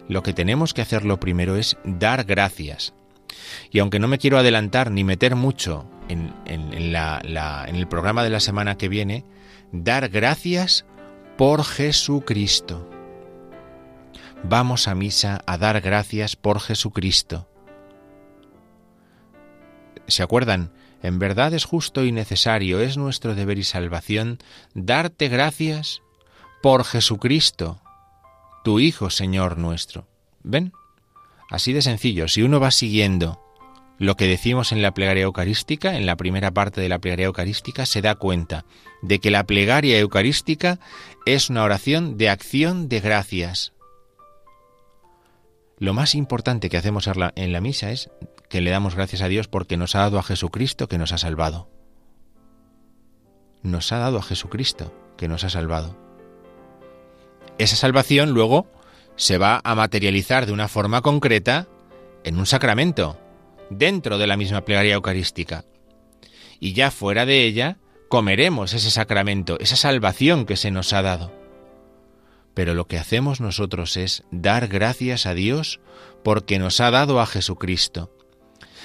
[0.08, 2.92] lo que tenemos que hacer lo primero es dar gracias.
[3.70, 6.94] Y aunque no me quiero adelantar ni meter mucho en, en
[7.74, 9.24] el programa de la semana que viene,
[9.72, 10.84] dar gracias
[11.42, 12.88] por Jesucristo.
[14.44, 17.48] Vamos a misa a dar gracias por Jesucristo.
[20.06, 20.72] ¿Se acuerdan?
[21.02, 24.38] En verdad es justo y necesario, es nuestro deber y salvación,
[24.74, 26.00] darte gracias
[26.62, 27.82] por Jesucristo,
[28.62, 30.06] tu Hijo, Señor nuestro.
[30.44, 30.72] ¿Ven?
[31.50, 33.42] Así de sencillo, si uno va siguiendo
[34.02, 37.86] lo que decimos en la plegaria eucarística, en la primera parte de la plegaria eucarística,
[37.86, 38.64] se da cuenta
[39.00, 40.80] de que la plegaria eucarística
[41.26, 43.72] es una oración de acción de gracias.
[45.78, 48.10] lo más importante que hacemos en la misa es
[48.48, 51.18] que le damos gracias a Dios porque nos ha dado a Jesucristo que nos ha
[51.18, 51.68] salvado.
[53.62, 55.96] Nos ha dado a Jesucristo que nos ha salvado.
[57.58, 58.66] Esa salvación luego
[59.16, 61.66] se va a materializar de una forma concreta
[62.24, 63.18] en un sacramento,
[63.70, 65.64] dentro de la misma plegaria eucarística.
[66.60, 67.78] Y ya fuera de ella,
[68.12, 71.32] comeremos ese sacramento, esa salvación que se nos ha dado.
[72.52, 75.80] Pero lo que hacemos nosotros es dar gracias a Dios
[76.22, 78.14] porque nos ha dado a Jesucristo.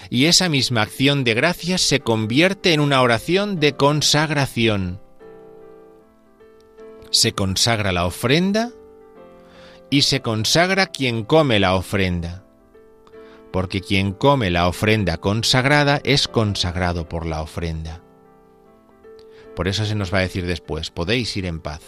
[0.10, 5.02] Y esa misma acción de gracias se convierte en una oración de consagración.
[7.12, 8.72] Se consagra la ofrenda
[9.90, 12.46] y se consagra quien come la ofrenda,
[13.52, 18.07] porque quien come la ofrenda consagrada es consagrado por la ofrenda.
[19.58, 21.82] Por eso se nos va a decir después, podéis ir en paz,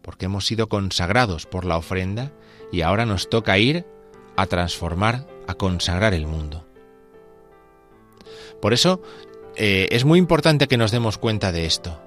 [0.00, 2.32] porque hemos sido consagrados por la ofrenda
[2.72, 3.84] y ahora nos toca ir
[4.38, 6.66] a transformar, a consagrar el mundo.
[8.62, 9.02] Por eso
[9.56, 12.00] eh, es muy importante que nos demos cuenta de esto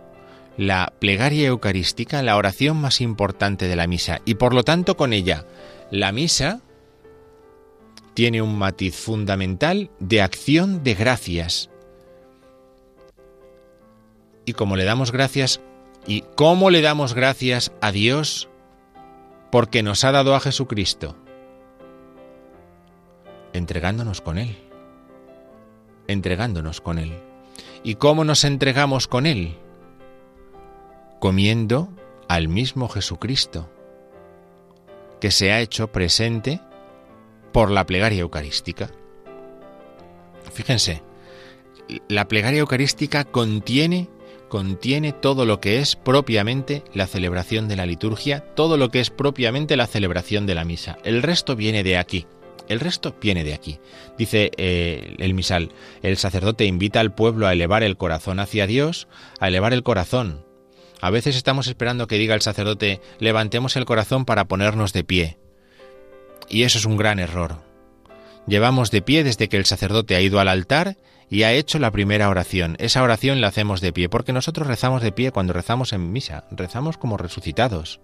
[0.57, 5.13] la plegaria eucarística, la oración más importante de la misa, y por lo tanto con
[5.13, 5.45] ella
[5.91, 6.61] la misa
[8.15, 11.69] tiene un matiz fundamental de acción de gracias.
[14.45, 15.62] Y como le damos gracias,
[16.08, 18.47] y cómo le damos gracias a Dios
[19.51, 21.15] porque nos ha dado a Jesucristo,
[23.53, 24.58] entregándonos con Él,
[26.08, 27.13] entregándonos con Él.
[27.84, 29.58] ¿Y cómo nos entregamos con Él?
[31.25, 31.89] comiendo
[32.27, 33.67] al mismo Jesucristo,
[35.19, 36.62] que se ha hecho presente
[37.51, 38.91] por la plegaria eucarística.
[40.53, 41.01] Fíjense,
[42.08, 44.08] la plegaria eucarística contiene
[44.49, 49.10] contiene todo lo que es propiamente la celebración de la liturgia, todo lo que es
[49.10, 50.97] propiamente la celebración de la misa.
[51.03, 52.25] El resto viene de aquí.
[52.67, 53.79] El resto viene de aquí.
[54.17, 59.08] Dice eh, el misal, el sacerdote invita al pueblo a elevar el corazón hacia Dios,
[59.39, 60.45] a elevar el corazón,
[61.01, 65.38] a veces estamos esperando que diga el sacerdote, levantemos el corazón para ponernos de pie.
[66.49, 67.62] Y eso es un gran error.
[68.47, 70.97] Llevamos de pie desde que el sacerdote ha ido al altar
[71.29, 72.75] y ha hecho la primera oración.
[72.79, 76.45] Esa oración la hacemos de pie, porque nosotros rezamos de pie cuando rezamos en misa,
[76.51, 77.99] rezamos como resucitados.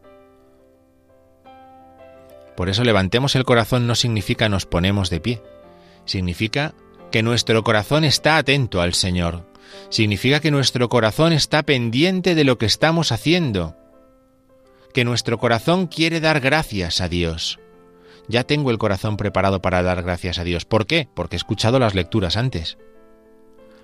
[2.55, 5.41] Por eso levantemos el corazón no significa nos ponemos de pie,
[6.05, 6.73] significa
[7.11, 9.45] que nuestro corazón está atento al Señor,
[9.89, 13.75] significa que nuestro corazón está pendiente de lo que estamos haciendo,
[14.93, 17.59] que nuestro corazón quiere dar gracias a Dios.
[18.27, 20.65] Ya tengo el corazón preparado para dar gracias a Dios.
[20.65, 21.07] ¿Por qué?
[21.13, 22.77] Porque he escuchado las lecturas antes.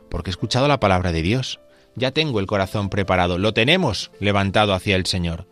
[0.10, 1.60] Porque he escuchado la palabra de Dios.
[1.96, 3.38] Ya tengo el corazón preparado.
[3.38, 5.48] Lo tenemos levantado hacia el Señor.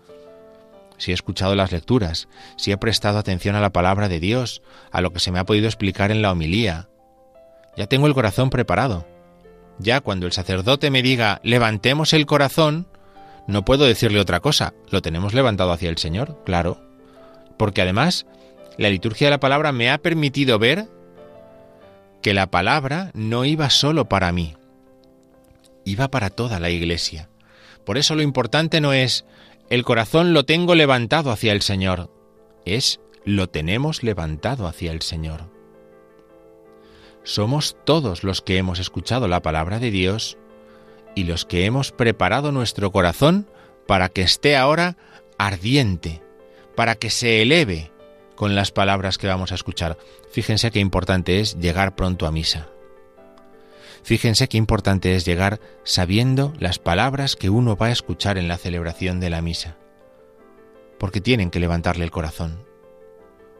[0.98, 5.02] Si he escuchado las lecturas, si he prestado atención a la palabra de Dios, a
[5.02, 6.88] lo que se me ha podido explicar en la homilía,
[7.76, 9.06] ya tengo el corazón preparado.
[9.78, 12.88] Ya cuando el sacerdote me diga levantemos el corazón,
[13.48, 14.74] no puedo decirle otra cosa.
[14.89, 16.82] Lo tenemos levantado hacia el Señor, claro.
[17.58, 18.26] Porque además,
[18.78, 20.88] la liturgia de la palabra me ha permitido ver
[22.26, 24.56] que la palabra no iba solo para mí,
[25.84, 27.30] iba para toda la iglesia.
[27.86, 29.26] Por eso lo importante no es
[29.70, 32.10] el corazón lo tengo levantado hacia el Señor,
[32.66, 35.54] es lo tenemos levantado hacia el Señor
[37.26, 40.38] somos todos los que hemos escuchado la palabra de Dios
[41.16, 43.48] y los que hemos preparado nuestro corazón
[43.88, 44.96] para que esté ahora
[45.38, 46.22] ardiente,
[46.76, 47.92] para que se eleve
[48.36, 49.98] con las palabras que vamos a escuchar.
[50.32, 52.67] Fíjense qué importante es llegar pronto a misa.
[54.04, 58.58] Fíjense qué importante es llegar sabiendo las palabras que uno va a escuchar en la
[58.58, 59.77] celebración de la misa.
[61.00, 62.63] Porque tienen que levantarle el corazón.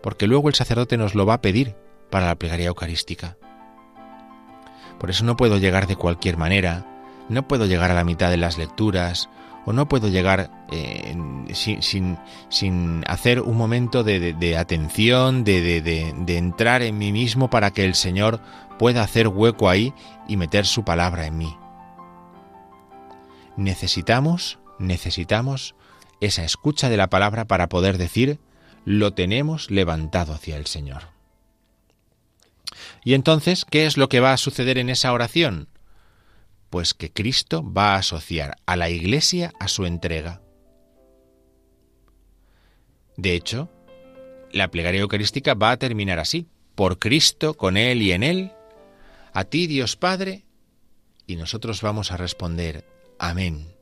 [0.03, 1.76] Porque luego el sacerdote nos lo va a pedir
[2.11, 3.38] para la plegaria eucarística.
[4.99, 6.86] Por eso no puedo llegar de cualquier manera,
[7.28, 9.30] no puedo llegar a la mitad de las lecturas,
[9.66, 11.16] o no puedo llegar eh,
[11.51, 17.95] sin, hacer un momento de, atención, de, de entrar en mí mismo para que el
[17.95, 18.41] Señor
[18.78, 19.93] pueda hacer hueco ahí
[20.28, 21.57] y meter su palabra en mí.
[23.57, 25.76] Necesitamos, necesitamos
[26.22, 28.39] esa escucha de la palabra para poder decir,
[28.84, 31.03] lo tenemos levantado hacia el Señor.
[33.03, 35.70] Y entonces, ¿qué es lo que va a suceder en esa oración?
[36.70, 40.41] Pues que Cristo va a asociar a la Iglesia a su entrega.
[43.18, 43.70] De hecho,
[44.51, 48.51] la plegaria eucarística va a terminar así, por Cristo, con Él y en Él,
[49.34, 50.45] a ti Dios Padre,
[51.28, 52.86] y nosotros vamos a responder,
[53.20, 53.74] amén.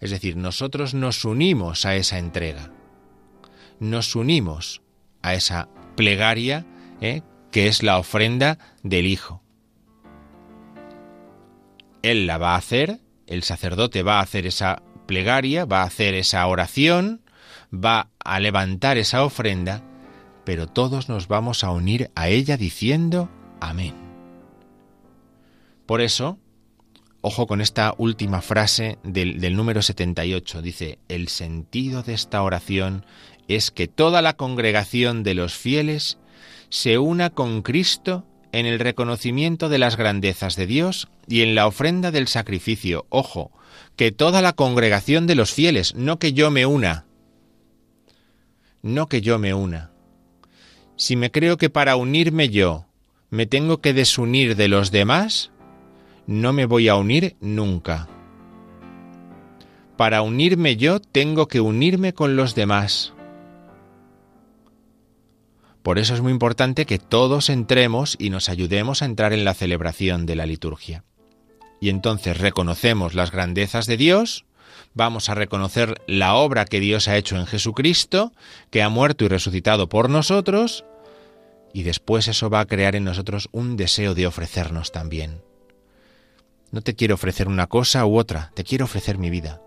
[0.00, 2.72] Es decir, nosotros nos unimos a esa entrega,
[3.80, 4.82] nos unimos
[5.22, 6.66] a esa plegaria
[7.00, 7.22] ¿eh?
[7.50, 9.42] que es la ofrenda del Hijo.
[12.02, 16.14] Él la va a hacer, el sacerdote va a hacer esa plegaria, va a hacer
[16.14, 17.22] esa oración,
[17.72, 19.82] va a levantar esa ofrenda,
[20.44, 23.30] pero todos nos vamos a unir a ella diciendo
[23.60, 23.94] amén.
[25.86, 26.38] Por eso,
[27.22, 33.06] ojo con esta última frase del, número 78, dice, el sentido de esta oración
[33.48, 36.18] es que toda la congregación de los fieles
[36.68, 41.66] se una con Cristo en el reconocimiento de las grandezas de Dios y en la
[41.66, 43.06] ofrenda del sacrificio.
[43.08, 43.52] Ojo,
[43.96, 47.04] que toda la congregación de los fieles, no que yo me una.
[48.82, 49.90] No que yo me una.
[50.96, 52.86] Si me creo que para unirme yo
[53.30, 55.50] me tengo que desunir de los demás,
[56.26, 58.08] no me voy a unir nunca.
[59.96, 63.12] Para unirme yo tengo que unirme con los demás.
[65.88, 69.54] Por eso es muy importante que todos entremos y nos ayudemos a entrar en la
[69.54, 71.02] celebración de la liturgia.
[71.80, 74.44] Y entonces reconocemos las grandezas de Dios,
[74.92, 78.34] vamos a reconocer la obra que Dios ha hecho en Jesucristo,
[78.68, 80.84] que ha muerto y resucitado por nosotros,
[81.72, 85.40] y después eso va a crear en nosotros un deseo de ofrecernos también.
[86.70, 89.62] No te quiero ofrecer una cosa u otra, te quiero ofrecer mi vida.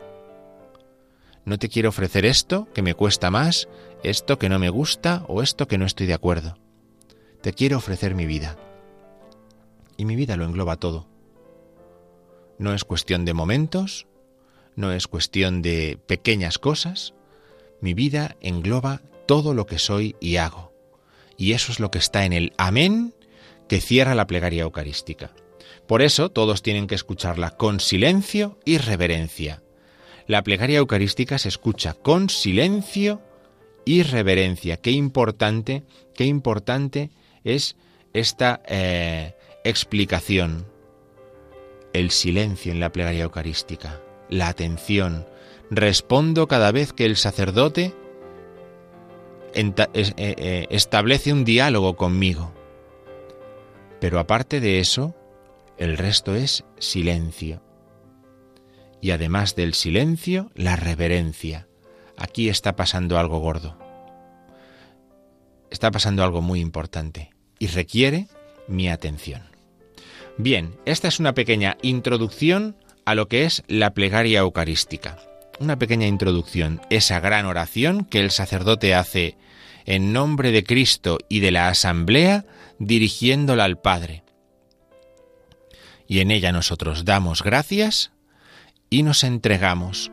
[1.46, 3.68] No te quiero ofrecer esto que me cuesta más,
[4.04, 6.58] esto que no me gusta o esto que no estoy de acuerdo.
[7.42, 8.58] Te quiero ofrecer mi vida.
[9.98, 11.08] Y mi vida lo engloba todo.
[12.58, 14.08] No es cuestión de momentos,
[14.76, 17.14] no es cuestión de pequeñas cosas.
[17.82, 20.72] Mi vida engloba todo lo que soy y hago.
[21.38, 23.14] Y eso es lo que está en el amén
[23.68, 25.32] que cierra la plegaria eucarística.
[25.88, 29.64] Por eso todos tienen que escucharla con silencio y reverencia.
[30.28, 33.22] La plegaria eucarística se escucha con silencio
[33.86, 34.78] y reverencia.
[34.78, 35.84] Qué importante,
[36.16, 37.10] qué importante
[37.44, 37.76] es
[38.14, 40.66] esta eh, explicación.
[41.94, 45.26] El silencio en la plegaria eucarística, la atención.
[45.70, 47.94] Respondo cada vez que el sacerdote
[49.54, 52.54] eh, eh, establece un diálogo conmigo.
[54.00, 55.16] Pero aparte de eso,
[55.78, 57.62] el resto es silencio
[59.02, 61.68] y además del silencio, la reverencia.
[62.18, 63.78] Aquí está pasando algo gordo.
[65.70, 68.28] Está pasando algo muy importante y requiere
[68.68, 69.44] mi atención.
[70.38, 75.18] Bien, esta es una pequeña introducción a lo que es la plegaria eucarística.
[75.60, 79.38] Una pequeña introducción, esa gran oración que el sacerdote hace
[79.86, 82.46] en nombre de Cristo y de la asamblea,
[82.80, 84.24] dirigiéndola al Padre.
[86.08, 88.12] Y en ella nosotros damos gracias
[88.90, 90.12] y nos entregamos.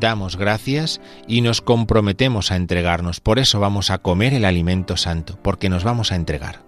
[0.00, 3.20] Damos gracias y nos comprometemos a entregarnos.
[3.20, 6.62] Por eso vamos a comer el alimento santo, porque nos vamos a entregar.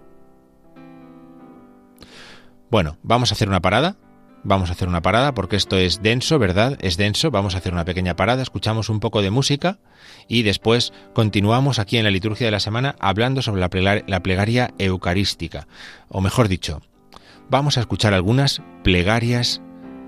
[2.71, 3.97] Bueno, vamos a hacer una parada.
[4.43, 6.77] Vamos a hacer una parada porque esto es denso, ¿verdad?
[6.79, 7.29] Es denso.
[7.29, 9.79] Vamos a hacer una pequeña parada, escuchamos un poco de música
[10.29, 14.73] y después continuamos aquí en la liturgia de la semana hablando sobre la la plegaria
[14.77, 15.67] eucarística.
[16.07, 16.81] O mejor dicho,
[17.49, 19.61] vamos a escuchar algunas plegarias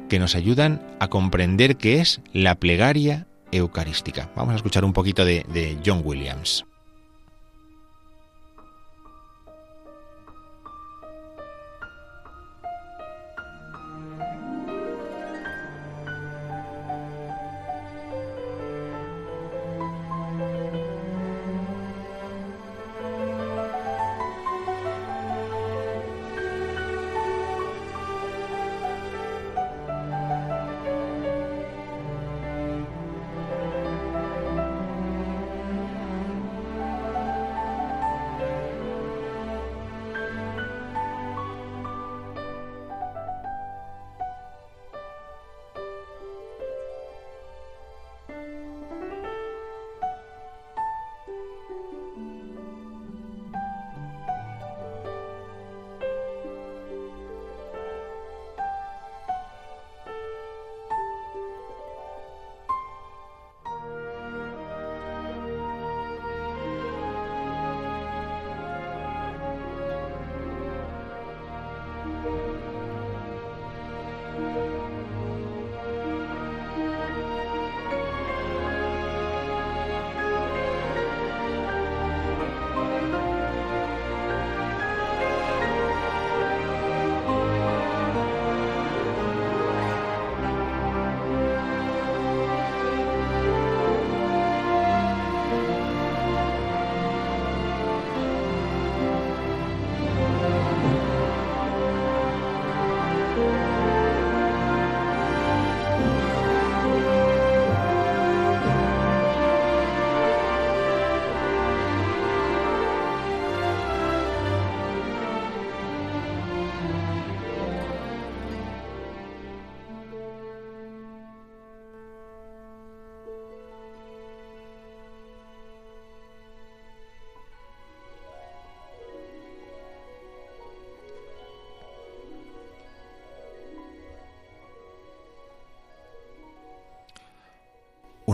[0.10, 4.30] que nos ayudan a comprender qué es la plegaria eucarística.
[4.36, 6.66] Vamos a escuchar un poquito de, de John Williams.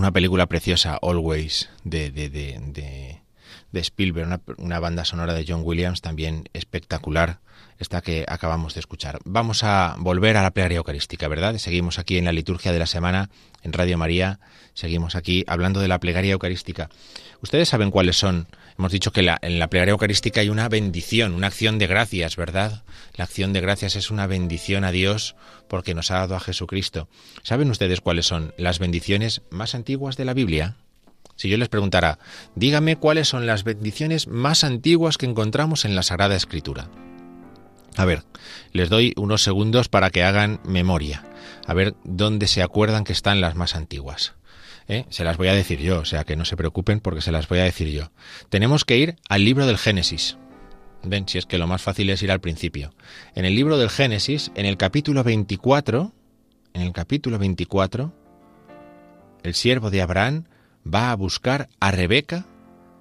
[0.05, 3.21] Una película preciosa, Always, de, de, de, de
[3.81, 7.39] Spielberg, una, una, banda sonora de John Williams también espectacular,
[7.79, 9.19] esta que acabamos de escuchar.
[9.25, 11.57] Vamos a volver a la plegaria eucarística, ¿verdad?
[11.57, 13.29] Seguimos aquí en la liturgia de la semana
[13.63, 14.39] en Radio María,
[14.73, 16.89] seguimos aquí hablando de la plegaria eucarística.
[17.41, 18.47] Ustedes saben cuáles son.
[18.77, 22.35] Hemos dicho que la, en la plegaria eucarística hay una bendición, una acción de gracias,
[22.35, 22.83] ¿verdad?
[23.15, 25.35] La acción de gracias es una bendición a Dios
[25.67, 27.07] porque nos ha dado a Jesucristo.
[27.43, 30.75] ¿Saben ustedes cuáles son las bendiciones más antiguas de la Biblia?
[31.35, 32.19] Si yo les preguntara,
[32.55, 36.89] dígame cuáles son las bendiciones más antiguas que encontramos en la Sagrada Escritura.
[37.97, 38.23] A ver,
[38.71, 41.23] les doy unos segundos para que hagan memoria,
[41.65, 44.33] a ver dónde se acuerdan que están las más antiguas.
[44.87, 45.05] ¿Eh?
[45.09, 47.47] Se las voy a decir yo, o sea que no se preocupen porque se las
[47.47, 48.11] voy a decir yo.
[48.49, 50.37] Tenemos que ir al libro del Génesis.
[51.03, 52.93] Ven, si es que lo más fácil es ir al principio.
[53.33, 56.13] En el libro del Génesis, en el capítulo 24,
[56.73, 58.13] en el capítulo 24,
[59.43, 60.45] el siervo de Abraham
[60.85, 62.45] va a buscar a Rebeca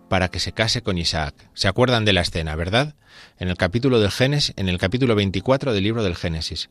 [0.09, 1.35] para que se case con Isaac.
[1.55, 2.95] ¿Se acuerdan de la escena, verdad?
[3.39, 6.70] En el capítulo del Génesis, en el capítulo 24 del libro del Génesis.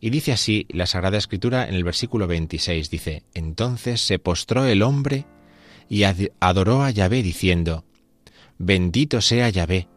[0.00, 4.82] Y dice así la Sagrada Escritura en el versículo 26, dice, Entonces se postró el
[4.82, 5.26] hombre
[5.88, 7.84] y adoró a Yahvé diciendo,
[8.58, 9.88] Bendito sea Yahvé,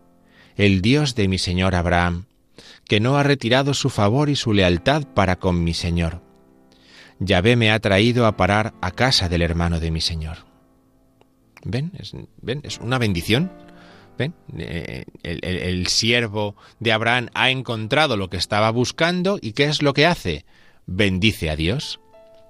[0.56, 2.26] el Dios de mi Señor Abraham,
[2.86, 6.22] que no ha retirado su favor y su lealtad para con mi Señor.
[7.20, 10.49] Yahvé me ha traído a parar a casa del hermano de mi Señor.
[11.64, 11.92] ¿Ven?
[11.98, 12.62] Es, ¿Ven?
[12.64, 13.52] Es una bendición.
[14.18, 14.34] ¿Ven?
[14.58, 19.94] Eh, el, siervo de Abraham ha encontrado lo que estaba buscando y ¿qué es lo
[19.94, 20.46] que hace?
[20.86, 22.02] Bendice a Dios,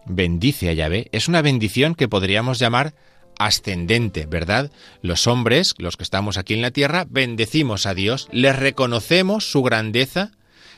[0.08, 1.10] bendice a Yahvé.
[1.12, 2.96] Es una bendición que podríamos llamar
[3.38, 4.72] ascendente, ¿verdad?
[5.04, 9.62] Los hombres, los que estamos aquí en la tierra, bendecimos a Dios, les reconocemos su
[9.62, 10.32] grandeza,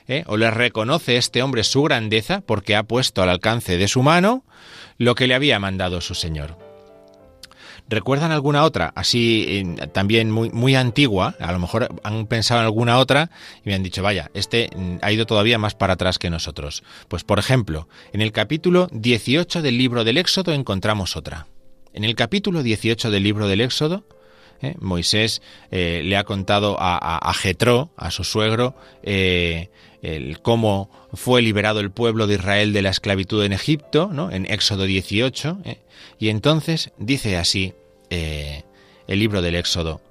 [0.08, 0.24] ¿eh?
[0.28, 4.44] o les reconoce este hombre su grandeza porque ha puesto al alcance de su mano
[4.98, 6.71] lo que le había mandado su Señor.
[7.92, 11.36] ¿Recuerdan alguna otra, así también muy, muy antigua?
[11.42, 13.32] A lo mejor han pensado en alguna otra
[13.66, 16.84] y me han dicho, vaya, este mm, ha ido todavía más para atrás que nosotros.
[17.10, 21.48] Pues por ejemplo, en el capítulo 18 del libro del Éxodo encontramos otra.
[21.94, 24.06] En el capítulo 18 del libro del Éxodo,
[24.62, 28.74] eh, Moisés eh, le ha contado a, a, a Jetro, a su suegro,
[29.04, 29.70] eh,
[30.02, 34.32] el cómo fue liberado el pueblo de Israel de la esclavitud en Egipto, ¿no?
[34.32, 35.82] en Éxodo 18, ¿eh?
[36.20, 37.74] y entonces dice así
[38.12, 38.64] eh,
[39.08, 40.02] el libro del Éxodo.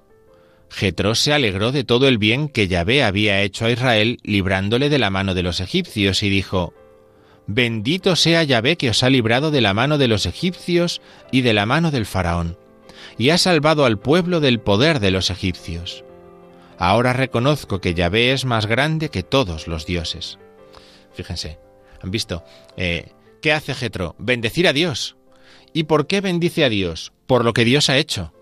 [0.71, 4.99] Jetro se alegró de todo el bien que Yahvé había hecho a Israel librándole de
[4.99, 6.75] la mano de los egipcios y dijo,
[7.47, 11.53] Bendito sea Yahvé que os ha librado de la mano de los egipcios y de
[11.53, 12.57] la mano del faraón,
[13.19, 16.05] y ha salvado al pueblo del poder de los egipcios.
[16.79, 20.39] Ahora reconozco que Yahvé es más grande que todos los dioses.
[21.13, 21.59] Fíjense,
[22.01, 22.45] ¿han visto?
[22.77, 24.15] Eh, ¿Qué hace Jetro?
[24.19, 25.17] Bendecir a Dios.
[25.73, 27.13] ¿Y por qué bendice a Dios?
[27.31, 28.33] Por lo que Dios ha hecho.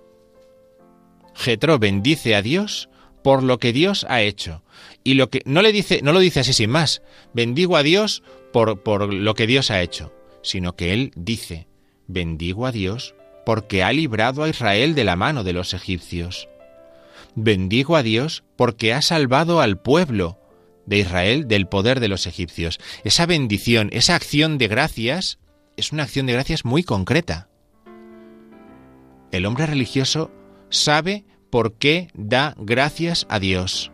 [1.35, 2.89] Jetro bendice a Dios
[3.23, 4.63] por lo que Dios ha hecho.
[5.05, 7.03] Y lo que no le dice, no lo dice así sin más.
[7.35, 11.69] Bendigo a Dios por, por lo que Dios ha hecho, sino que él dice,
[12.07, 13.15] bendigo a Dios
[13.45, 16.49] porque ha librado a Israel de la mano de los egipcios.
[17.35, 20.39] Bendigo a Dios porque ha salvado al pueblo
[20.87, 22.81] de Israel del poder de los egipcios.
[23.05, 25.41] Esa bendición, esa acción de gracias,
[25.77, 27.48] es una acción de gracias muy concreta.
[29.31, 30.31] El hombre religioso
[30.71, 33.91] sabe por qué da gracias a Dios.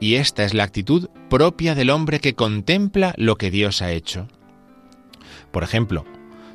[0.00, 4.28] Y esta es la actitud propia del hombre que contempla lo que Dios ha hecho.
[5.52, 6.04] Por ejemplo,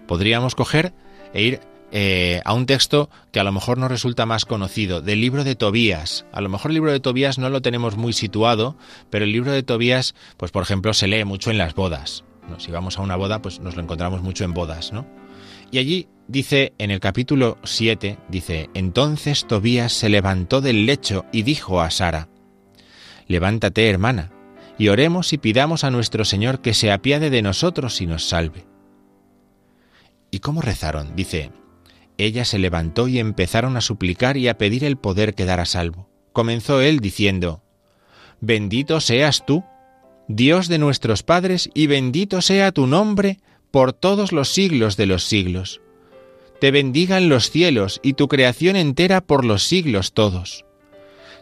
[0.08, 0.94] podríamos coger
[1.34, 1.60] e ir
[1.94, 5.56] eh, a un texto que a lo mejor nos resulta más conocido, del libro de
[5.56, 6.26] Tobías.
[6.32, 8.78] A lo mejor el libro de Tobías no lo tenemos muy situado,
[9.10, 12.24] pero el libro de Tobías, pues por ejemplo, se lee mucho en las bodas.
[12.58, 15.06] Si vamos a una boda, pues nos lo encontramos mucho en bodas, ¿no?
[15.72, 21.44] Y allí dice, en el capítulo 7, dice, entonces Tobías se levantó del lecho y
[21.44, 22.30] dijo a Sara,
[23.28, 24.32] levántate, hermana,
[24.78, 28.66] y oremos y pidamos a nuestro Señor que se apiade de nosotros y nos salve.
[30.32, 31.16] ¿Y cómo rezaron?
[31.16, 31.52] Dice,
[32.18, 36.10] ella se levantó y empezaron a suplicar y a pedir el poder quedar a salvo.
[36.32, 37.62] Comenzó él diciendo,
[38.40, 39.66] Bendito seas tú,
[40.30, 45.26] Dios de nuestros padres, y bendito sea tu nombre por todos los siglos de los
[45.26, 45.82] siglos.
[46.62, 50.64] Te bendigan los cielos y tu creación entera por los siglos todos.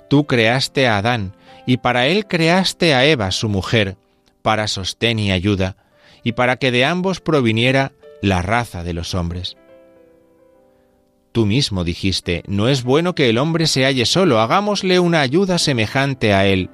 [0.10, 3.98] Tú creaste a Adán, y para él creaste a Eva, su mujer,
[4.42, 5.76] para sostén y ayuda,
[6.24, 7.92] y para que de ambos proviniera
[8.22, 9.58] la raza de los hombres.
[11.34, 15.58] Tú mismo dijiste, no es bueno que el hombre se halle solo, hagámosle una ayuda
[15.58, 16.70] semejante a él.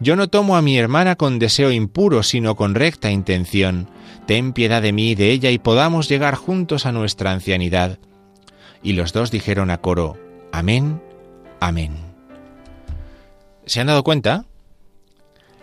[0.00, 3.88] Yo no tomo a mi hermana con deseo impuro, sino con recta intención.
[4.26, 7.98] Ten piedad de mí y de ella y podamos llegar juntos a nuestra ancianidad.
[8.82, 10.16] Y los dos dijeron a coro,
[10.52, 11.02] Amén,
[11.60, 11.96] amén.
[13.66, 14.46] ¿Se han dado cuenta?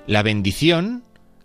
[0.05, 1.03] La bendición,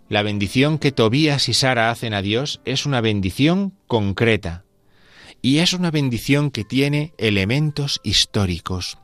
[0.09, 4.65] la bendición que Tobías y Sara hacen a Dios es una bendición concreta.
[5.41, 8.99] Y es una bendición que tiene elementos históricos.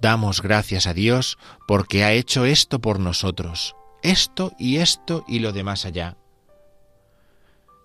[0.00, 5.52] Damos gracias a Dios porque ha hecho esto por nosotros, esto y esto y lo
[5.52, 6.16] demás allá.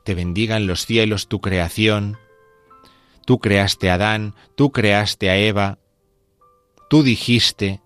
[0.05, 2.17] Te bendigan los cielos tu creación,
[3.25, 5.77] tú creaste a Adán, tú creaste a Eva,
[6.89, 7.81] tú dijiste.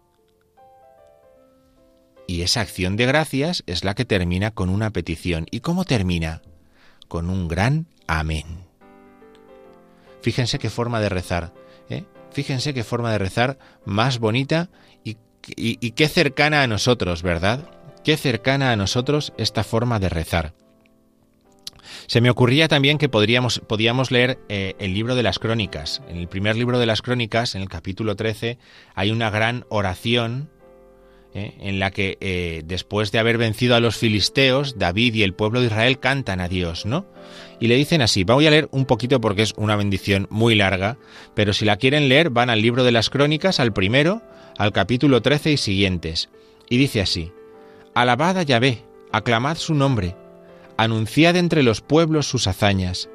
[2.27, 5.47] Y esa acción de gracias es la que termina con una petición.
[5.49, 6.43] ¿Y cómo termina?
[7.07, 8.67] Con un gran amén.
[10.21, 11.53] Fíjense qué forma de rezar.
[12.31, 14.69] Fíjense qué forma de rezar más bonita
[15.03, 17.69] y, qué cercana a nosotros, ¿verdad?
[18.03, 20.53] Qué cercana a nosotros esta forma de rezar.
[22.07, 26.01] Se me ocurría también que podríamos, podíamos leer eh, el libro de las crónicas.
[26.07, 28.59] En el primer libro de las crónicas, en el capítulo 13,
[28.95, 30.49] hay una gran oración
[31.33, 31.55] ¿eh?
[31.59, 35.61] en la que eh, después de haber vencido a los filisteos, David y el pueblo
[35.61, 37.05] de Israel cantan a Dios, ¿no?
[37.59, 40.97] Y le dicen así, voy a leer un poquito porque es una bendición muy larga,
[41.33, 44.21] pero si la quieren leer van al libro de las crónicas, al primero,
[44.57, 46.29] al capítulo 13 y siguientes.
[46.69, 47.31] Y dice así,
[47.93, 50.15] Alabad a Yahvé, aclamad su nombre,
[50.77, 53.09] anunciad entre los pueblos sus hazañas,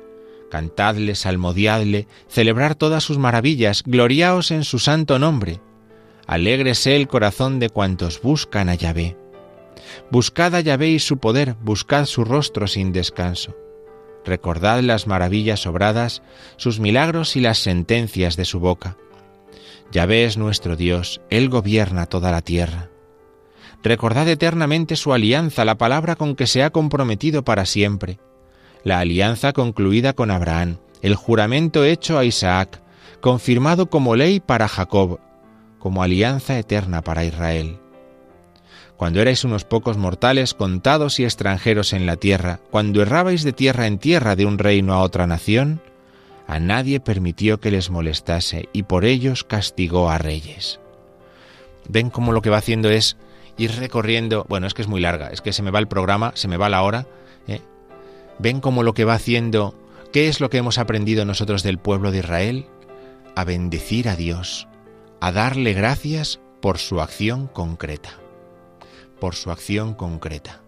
[0.51, 5.61] cantadle, salmodiadle, celebrar todas sus maravillas, gloriaos en su santo nombre
[6.27, 9.17] Alégrese el corazón de cuantos buscan a Yahvé.
[10.11, 13.55] Buscad a Yahvé y su poder, buscad su rostro sin descanso.
[14.25, 16.23] Recordad las maravillas obradas,
[16.57, 18.97] sus milagros y las sentencias de su boca.
[19.93, 22.89] Yahvé es nuestro Dios, Él gobierna toda la tierra.
[23.83, 28.19] Recordad eternamente su alianza, la palabra con que se ha comprometido para siempre,
[28.83, 32.81] la alianza concluida con Abraham, el juramento hecho a Isaac,
[33.21, 35.21] confirmado como ley para Jacob,
[35.79, 37.79] como alianza eterna para Israel.
[39.05, 43.87] Cuando erais unos pocos mortales contados y extranjeros en la tierra, cuando errabais de tierra
[43.87, 45.83] en tierra de un reino a otra nación,
[46.47, 50.81] a nadie permitió que les molestase y por ellos castigó a reyes.
[51.87, 53.19] Ven cómo lo que va haciendo es
[53.59, 56.33] ir recorriendo, bueno, es que es muy larga, es que se me va el programa,
[56.35, 57.07] se me va la hora.
[57.47, 57.61] ¿eh?
[58.39, 59.79] Ven cómo lo que va haciendo,
[60.15, 62.65] ¿qué es lo que hemos aprendido nosotros del pueblo de Israel?
[63.37, 64.67] A bendecir a Dios,
[65.21, 68.24] a darle gracias por su acción concreta.
[69.25, 70.61] Por su acción concreta.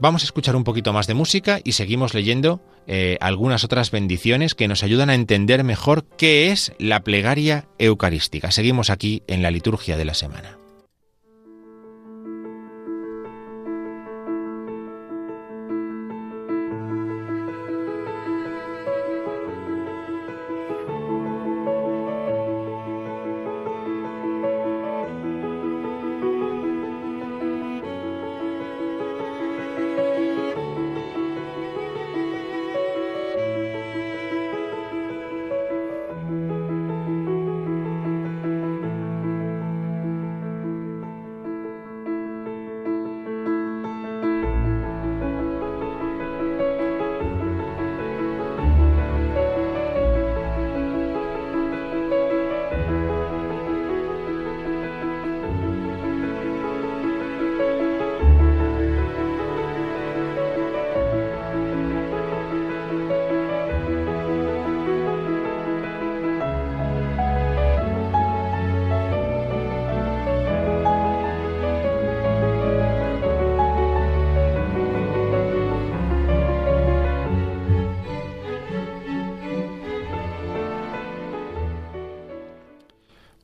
[0.00, 4.54] Vamos a escuchar un poquito más de música y seguimos leyendo eh, algunas otras bendiciones
[4.54, 8.50] que nos ayudan a entender mejor qué es la plegaria eucarística.
[8.50, 10.56] Seguimos aquí en la liturgia de la semana.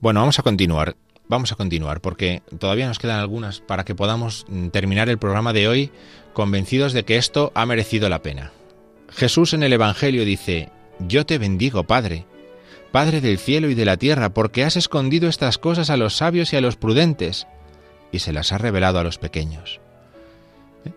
[0.04, 0.96] Bueno, vamos a continuar.
[1.28, 5.54] Vamos a continuar porque todavía nos quedan algunas para que podamos mm, terminar el programa
[5.54, 5.90] de hoy
[6.34, 8.52] convencidos de que esto ha merecido la pena.
[9.08, 12.26] Jesús en el Evangelio dice, Yo te bendigo, Padre,
[12.92, 16.52] Padre del cielo y de la tierra, porque has escondido estas cosas a los sabios
[16.52, 17.46] y a los prudentes,
[18.12, 19.80] y se las has revelado a los pequeños.
[20.84, 20.92] ¿Eh?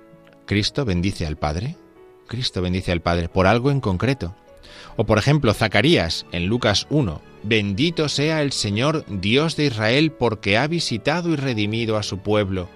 [0.46, 1.78] Cristo bendice al Padre,
[2.28, 4.36] Cristo bendice al Padre por algo en concreto.
[4.98, 10.58] O por ejemplo, Zacarías en Lucas 1, Bendito sea el Señor Dios de Israel porque
[10.58, 12.68] ha visitado y redimido a su pueblo.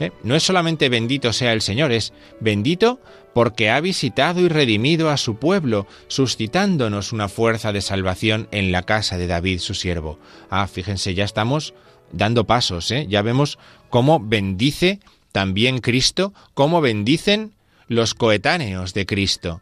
[0.00, 0.10] ¿Eh?
[0.22, 2.98] No es solamente bendito sea el Señor, es bendito
[3.34, 8.84] porque ha visitado y redimido a su pueblo, suscitándonos una fuerza de salvación en la
[8.84, 10.18] casa de David su siervo.
[10.48, 11.74] Ah, fíjense, ya estamos
[12.10, 13.06] dando pasos, ¿eh?
[13.10, 13.58] Ya vemos
[13.90, 14.98] cómo bendice
[15.30, 17.52] también Cristo, cómo bendicen
[17.86, 19.60] los coetáneos de Cristo.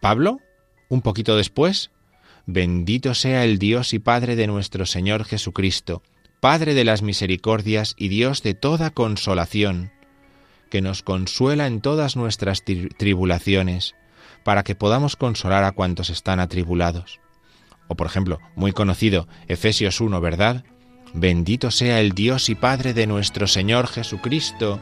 [0.00, 0.38] Pablo,
[0.88, 1.90] un poquito después,
[2.46, 6.02] bendito sea el Dios y Padre de nuestro Señor Jesucristo,
[6.40, 9.92] Padre de las misericordias y Dios de toda consolación,
[10.70, 13.94] que nos consuela en todas nuestras tribulaciones,
[14.44, 17.20] para que podamos consolar a cuantos están atribulados.
[17.88, 20.64] O por ejemplo, muy conocido, Efesios 1, ¿verdad?
[21.14, 24.80] Bendito sea el Dios y Padre de nuestro Señor Jesucristo,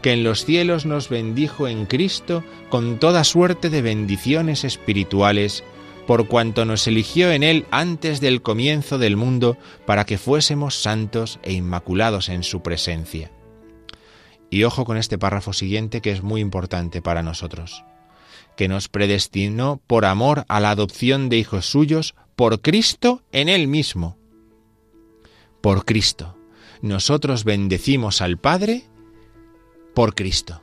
[0.00, 5.64] que en los cielos nos bendijo en Cristo con toda suerte de bendiciones espirituales,
[6.06, 11.38] por cuanto nos eligió en Él antes del comienzo del mundo para que fuésemos santos
[11.42, 13.30] e inmaculados en su presencia.
[14.50, 17.84] Y ojo con este párrafo siguiente que es muy importante para nosotros,
[18.56, 23.68] que nos predestinó por amor a la adopción de hijos suyos por Cristo en Él
[23.68, 24.18] mismo.
[25.60, 26.36] Por Cristo.
[26.82, 28.84] Nosotros bendecimos al Padre
[29.94, 30.62] por Cristo.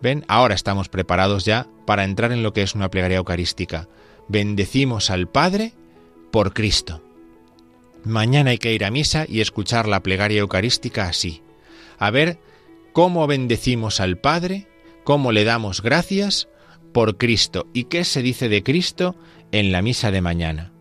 [0.00, 0.24] ¿Ven?
[0.28, 3.88] Ahora estamos preparados ya para entrar en lo que es una plegaria eucarística.
[4.28, 5.72] Bendecimos al Padre
[6.30, 7.02] por Cristo.
[8.04, 11.42] Mañana hay que ir a misa y escuchar la plegaria eucarística así.
[11.98, 12.38] A ver
[12.92, 14.66] cómo bendecimos al Padre,
[15.02, 16.48] cómo le damos gracias
[16.92, 19.16] por Cristo y qué se dice de Cristo
[19.50, 20.72] en la misa de mañana.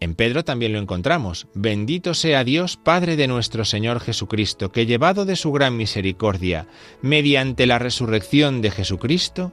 [0.00, 1.48] En Pedro también lo encontramos.
[1.54, 6.68] Bendito sea Dios, Padre de nuestro Señor Jesucristo, que llevado de su gran misericordia,
[7.02, 9.52] mediante la resurrección de Jesucristo,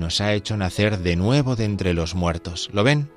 [0.00, 2.70] nos ha hecho nacer de nuevo de entre los muertos.
[2.72, 3.08] ¿Lo ven?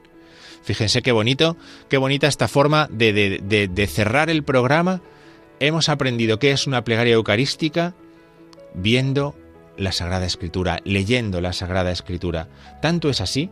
[0.61, 1.57] Fíjense qué bonito,
[1.89, 5.01] qué bonita esta forma de, de, de cerrar el programa.
[5.59, 7.95] Hemos aprendido qué es una plegaria eucarística
[8.73, 9.35] viendo
[9.77, 12.47] la Sagrada Escritura, leyendo la Sagrada Escritura.
[12.81, 13.49] Tanto es así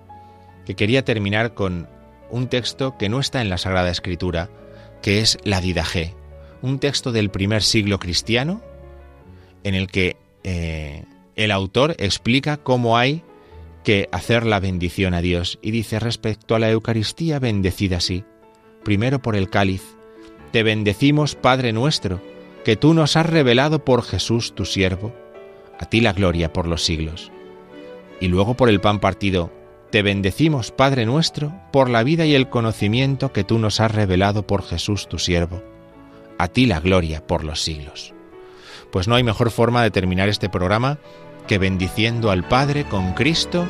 [0.66, 1.90] que quería terminar con
[2.30, 4.50] un texto que no está en la Sagrada Escritura,
[5.02, 6.16] que es la Didaje,
[6.62, 8.62] un texto del primer siglo cristiano
[9.64, 11.04] en el que eh,
[11.36, 13.24] el autor explica cómo hay
[13.84, 18.24] que hacer la bendición a Dios y dice respecto a la Eucaristía bendecida así,
[18.84, 19.98] primero por el cáliz,
[20.52, 22.22] te bendecimos Padre nuestro,
[22.64, 25.14] que tú nos has revelado por Jesús tu siervo,
[25.80, 27.32] a ti la gloria por los siglos.
[28.20, 29.52] Y luego por el pan partido,
[29.90, 34.46] te bendecimos, Padre nuestro, por la vida y el conocimiento que tú nos has revelado
[34.46, 35.64] por Jesús tu siervo.
[36.38, 38.14] A ti la gloria por los siglos.
[38.92, 40.98] Pues no hay mejor forma de terminar este programa
[41.48, 43.66] que bendiciendo al Padre con Cristo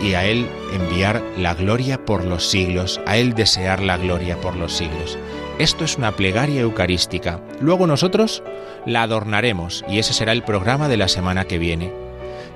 [0.00, 4.56] y a Él enviar la gloria por los siglos, a Él desear la gloria por
[4.56, 5.18] los siglos.
[5.58, 7.40] Esto es una plegaria eucarística.
[7.60, 8.42] Luego nosotros
[8.86, 11.92] la adornaremos y ese será el programa de la semana que viene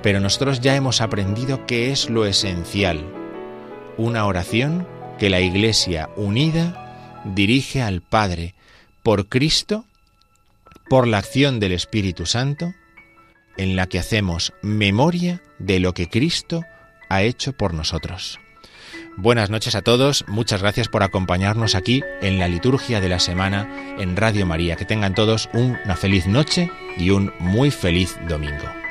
[0.07, 3.05] pero nosotros ya hemos aprendido qué es lo esencial.
[3.97, 4.87] Una oración
[5.19, 8.55] que la Iglesia unida dirige al Padre
[9.03, 9.85] por Cristo,
[10.89, 12.75] por la acción del Espíritu Santo,
[13.57, 16.65] en la que hacemos memoria de lo que Cristo
[17.09, 18.39] ha hecho por nosotros.
[19.17, 23.97] Buenas noches a todos, muchas gracias por acompañarnos aquí en la liturgia de la semana
[23.99, 24.77] en Radio María.
[24.77, 28.86] Que tengan todos una feliz noche y un muy feliz domingo.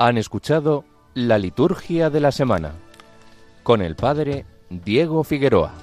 [0.00, 2.72] Han escuchado la liturgia de la semana
[3.62, 5.74] con el padre Diego Figueroa.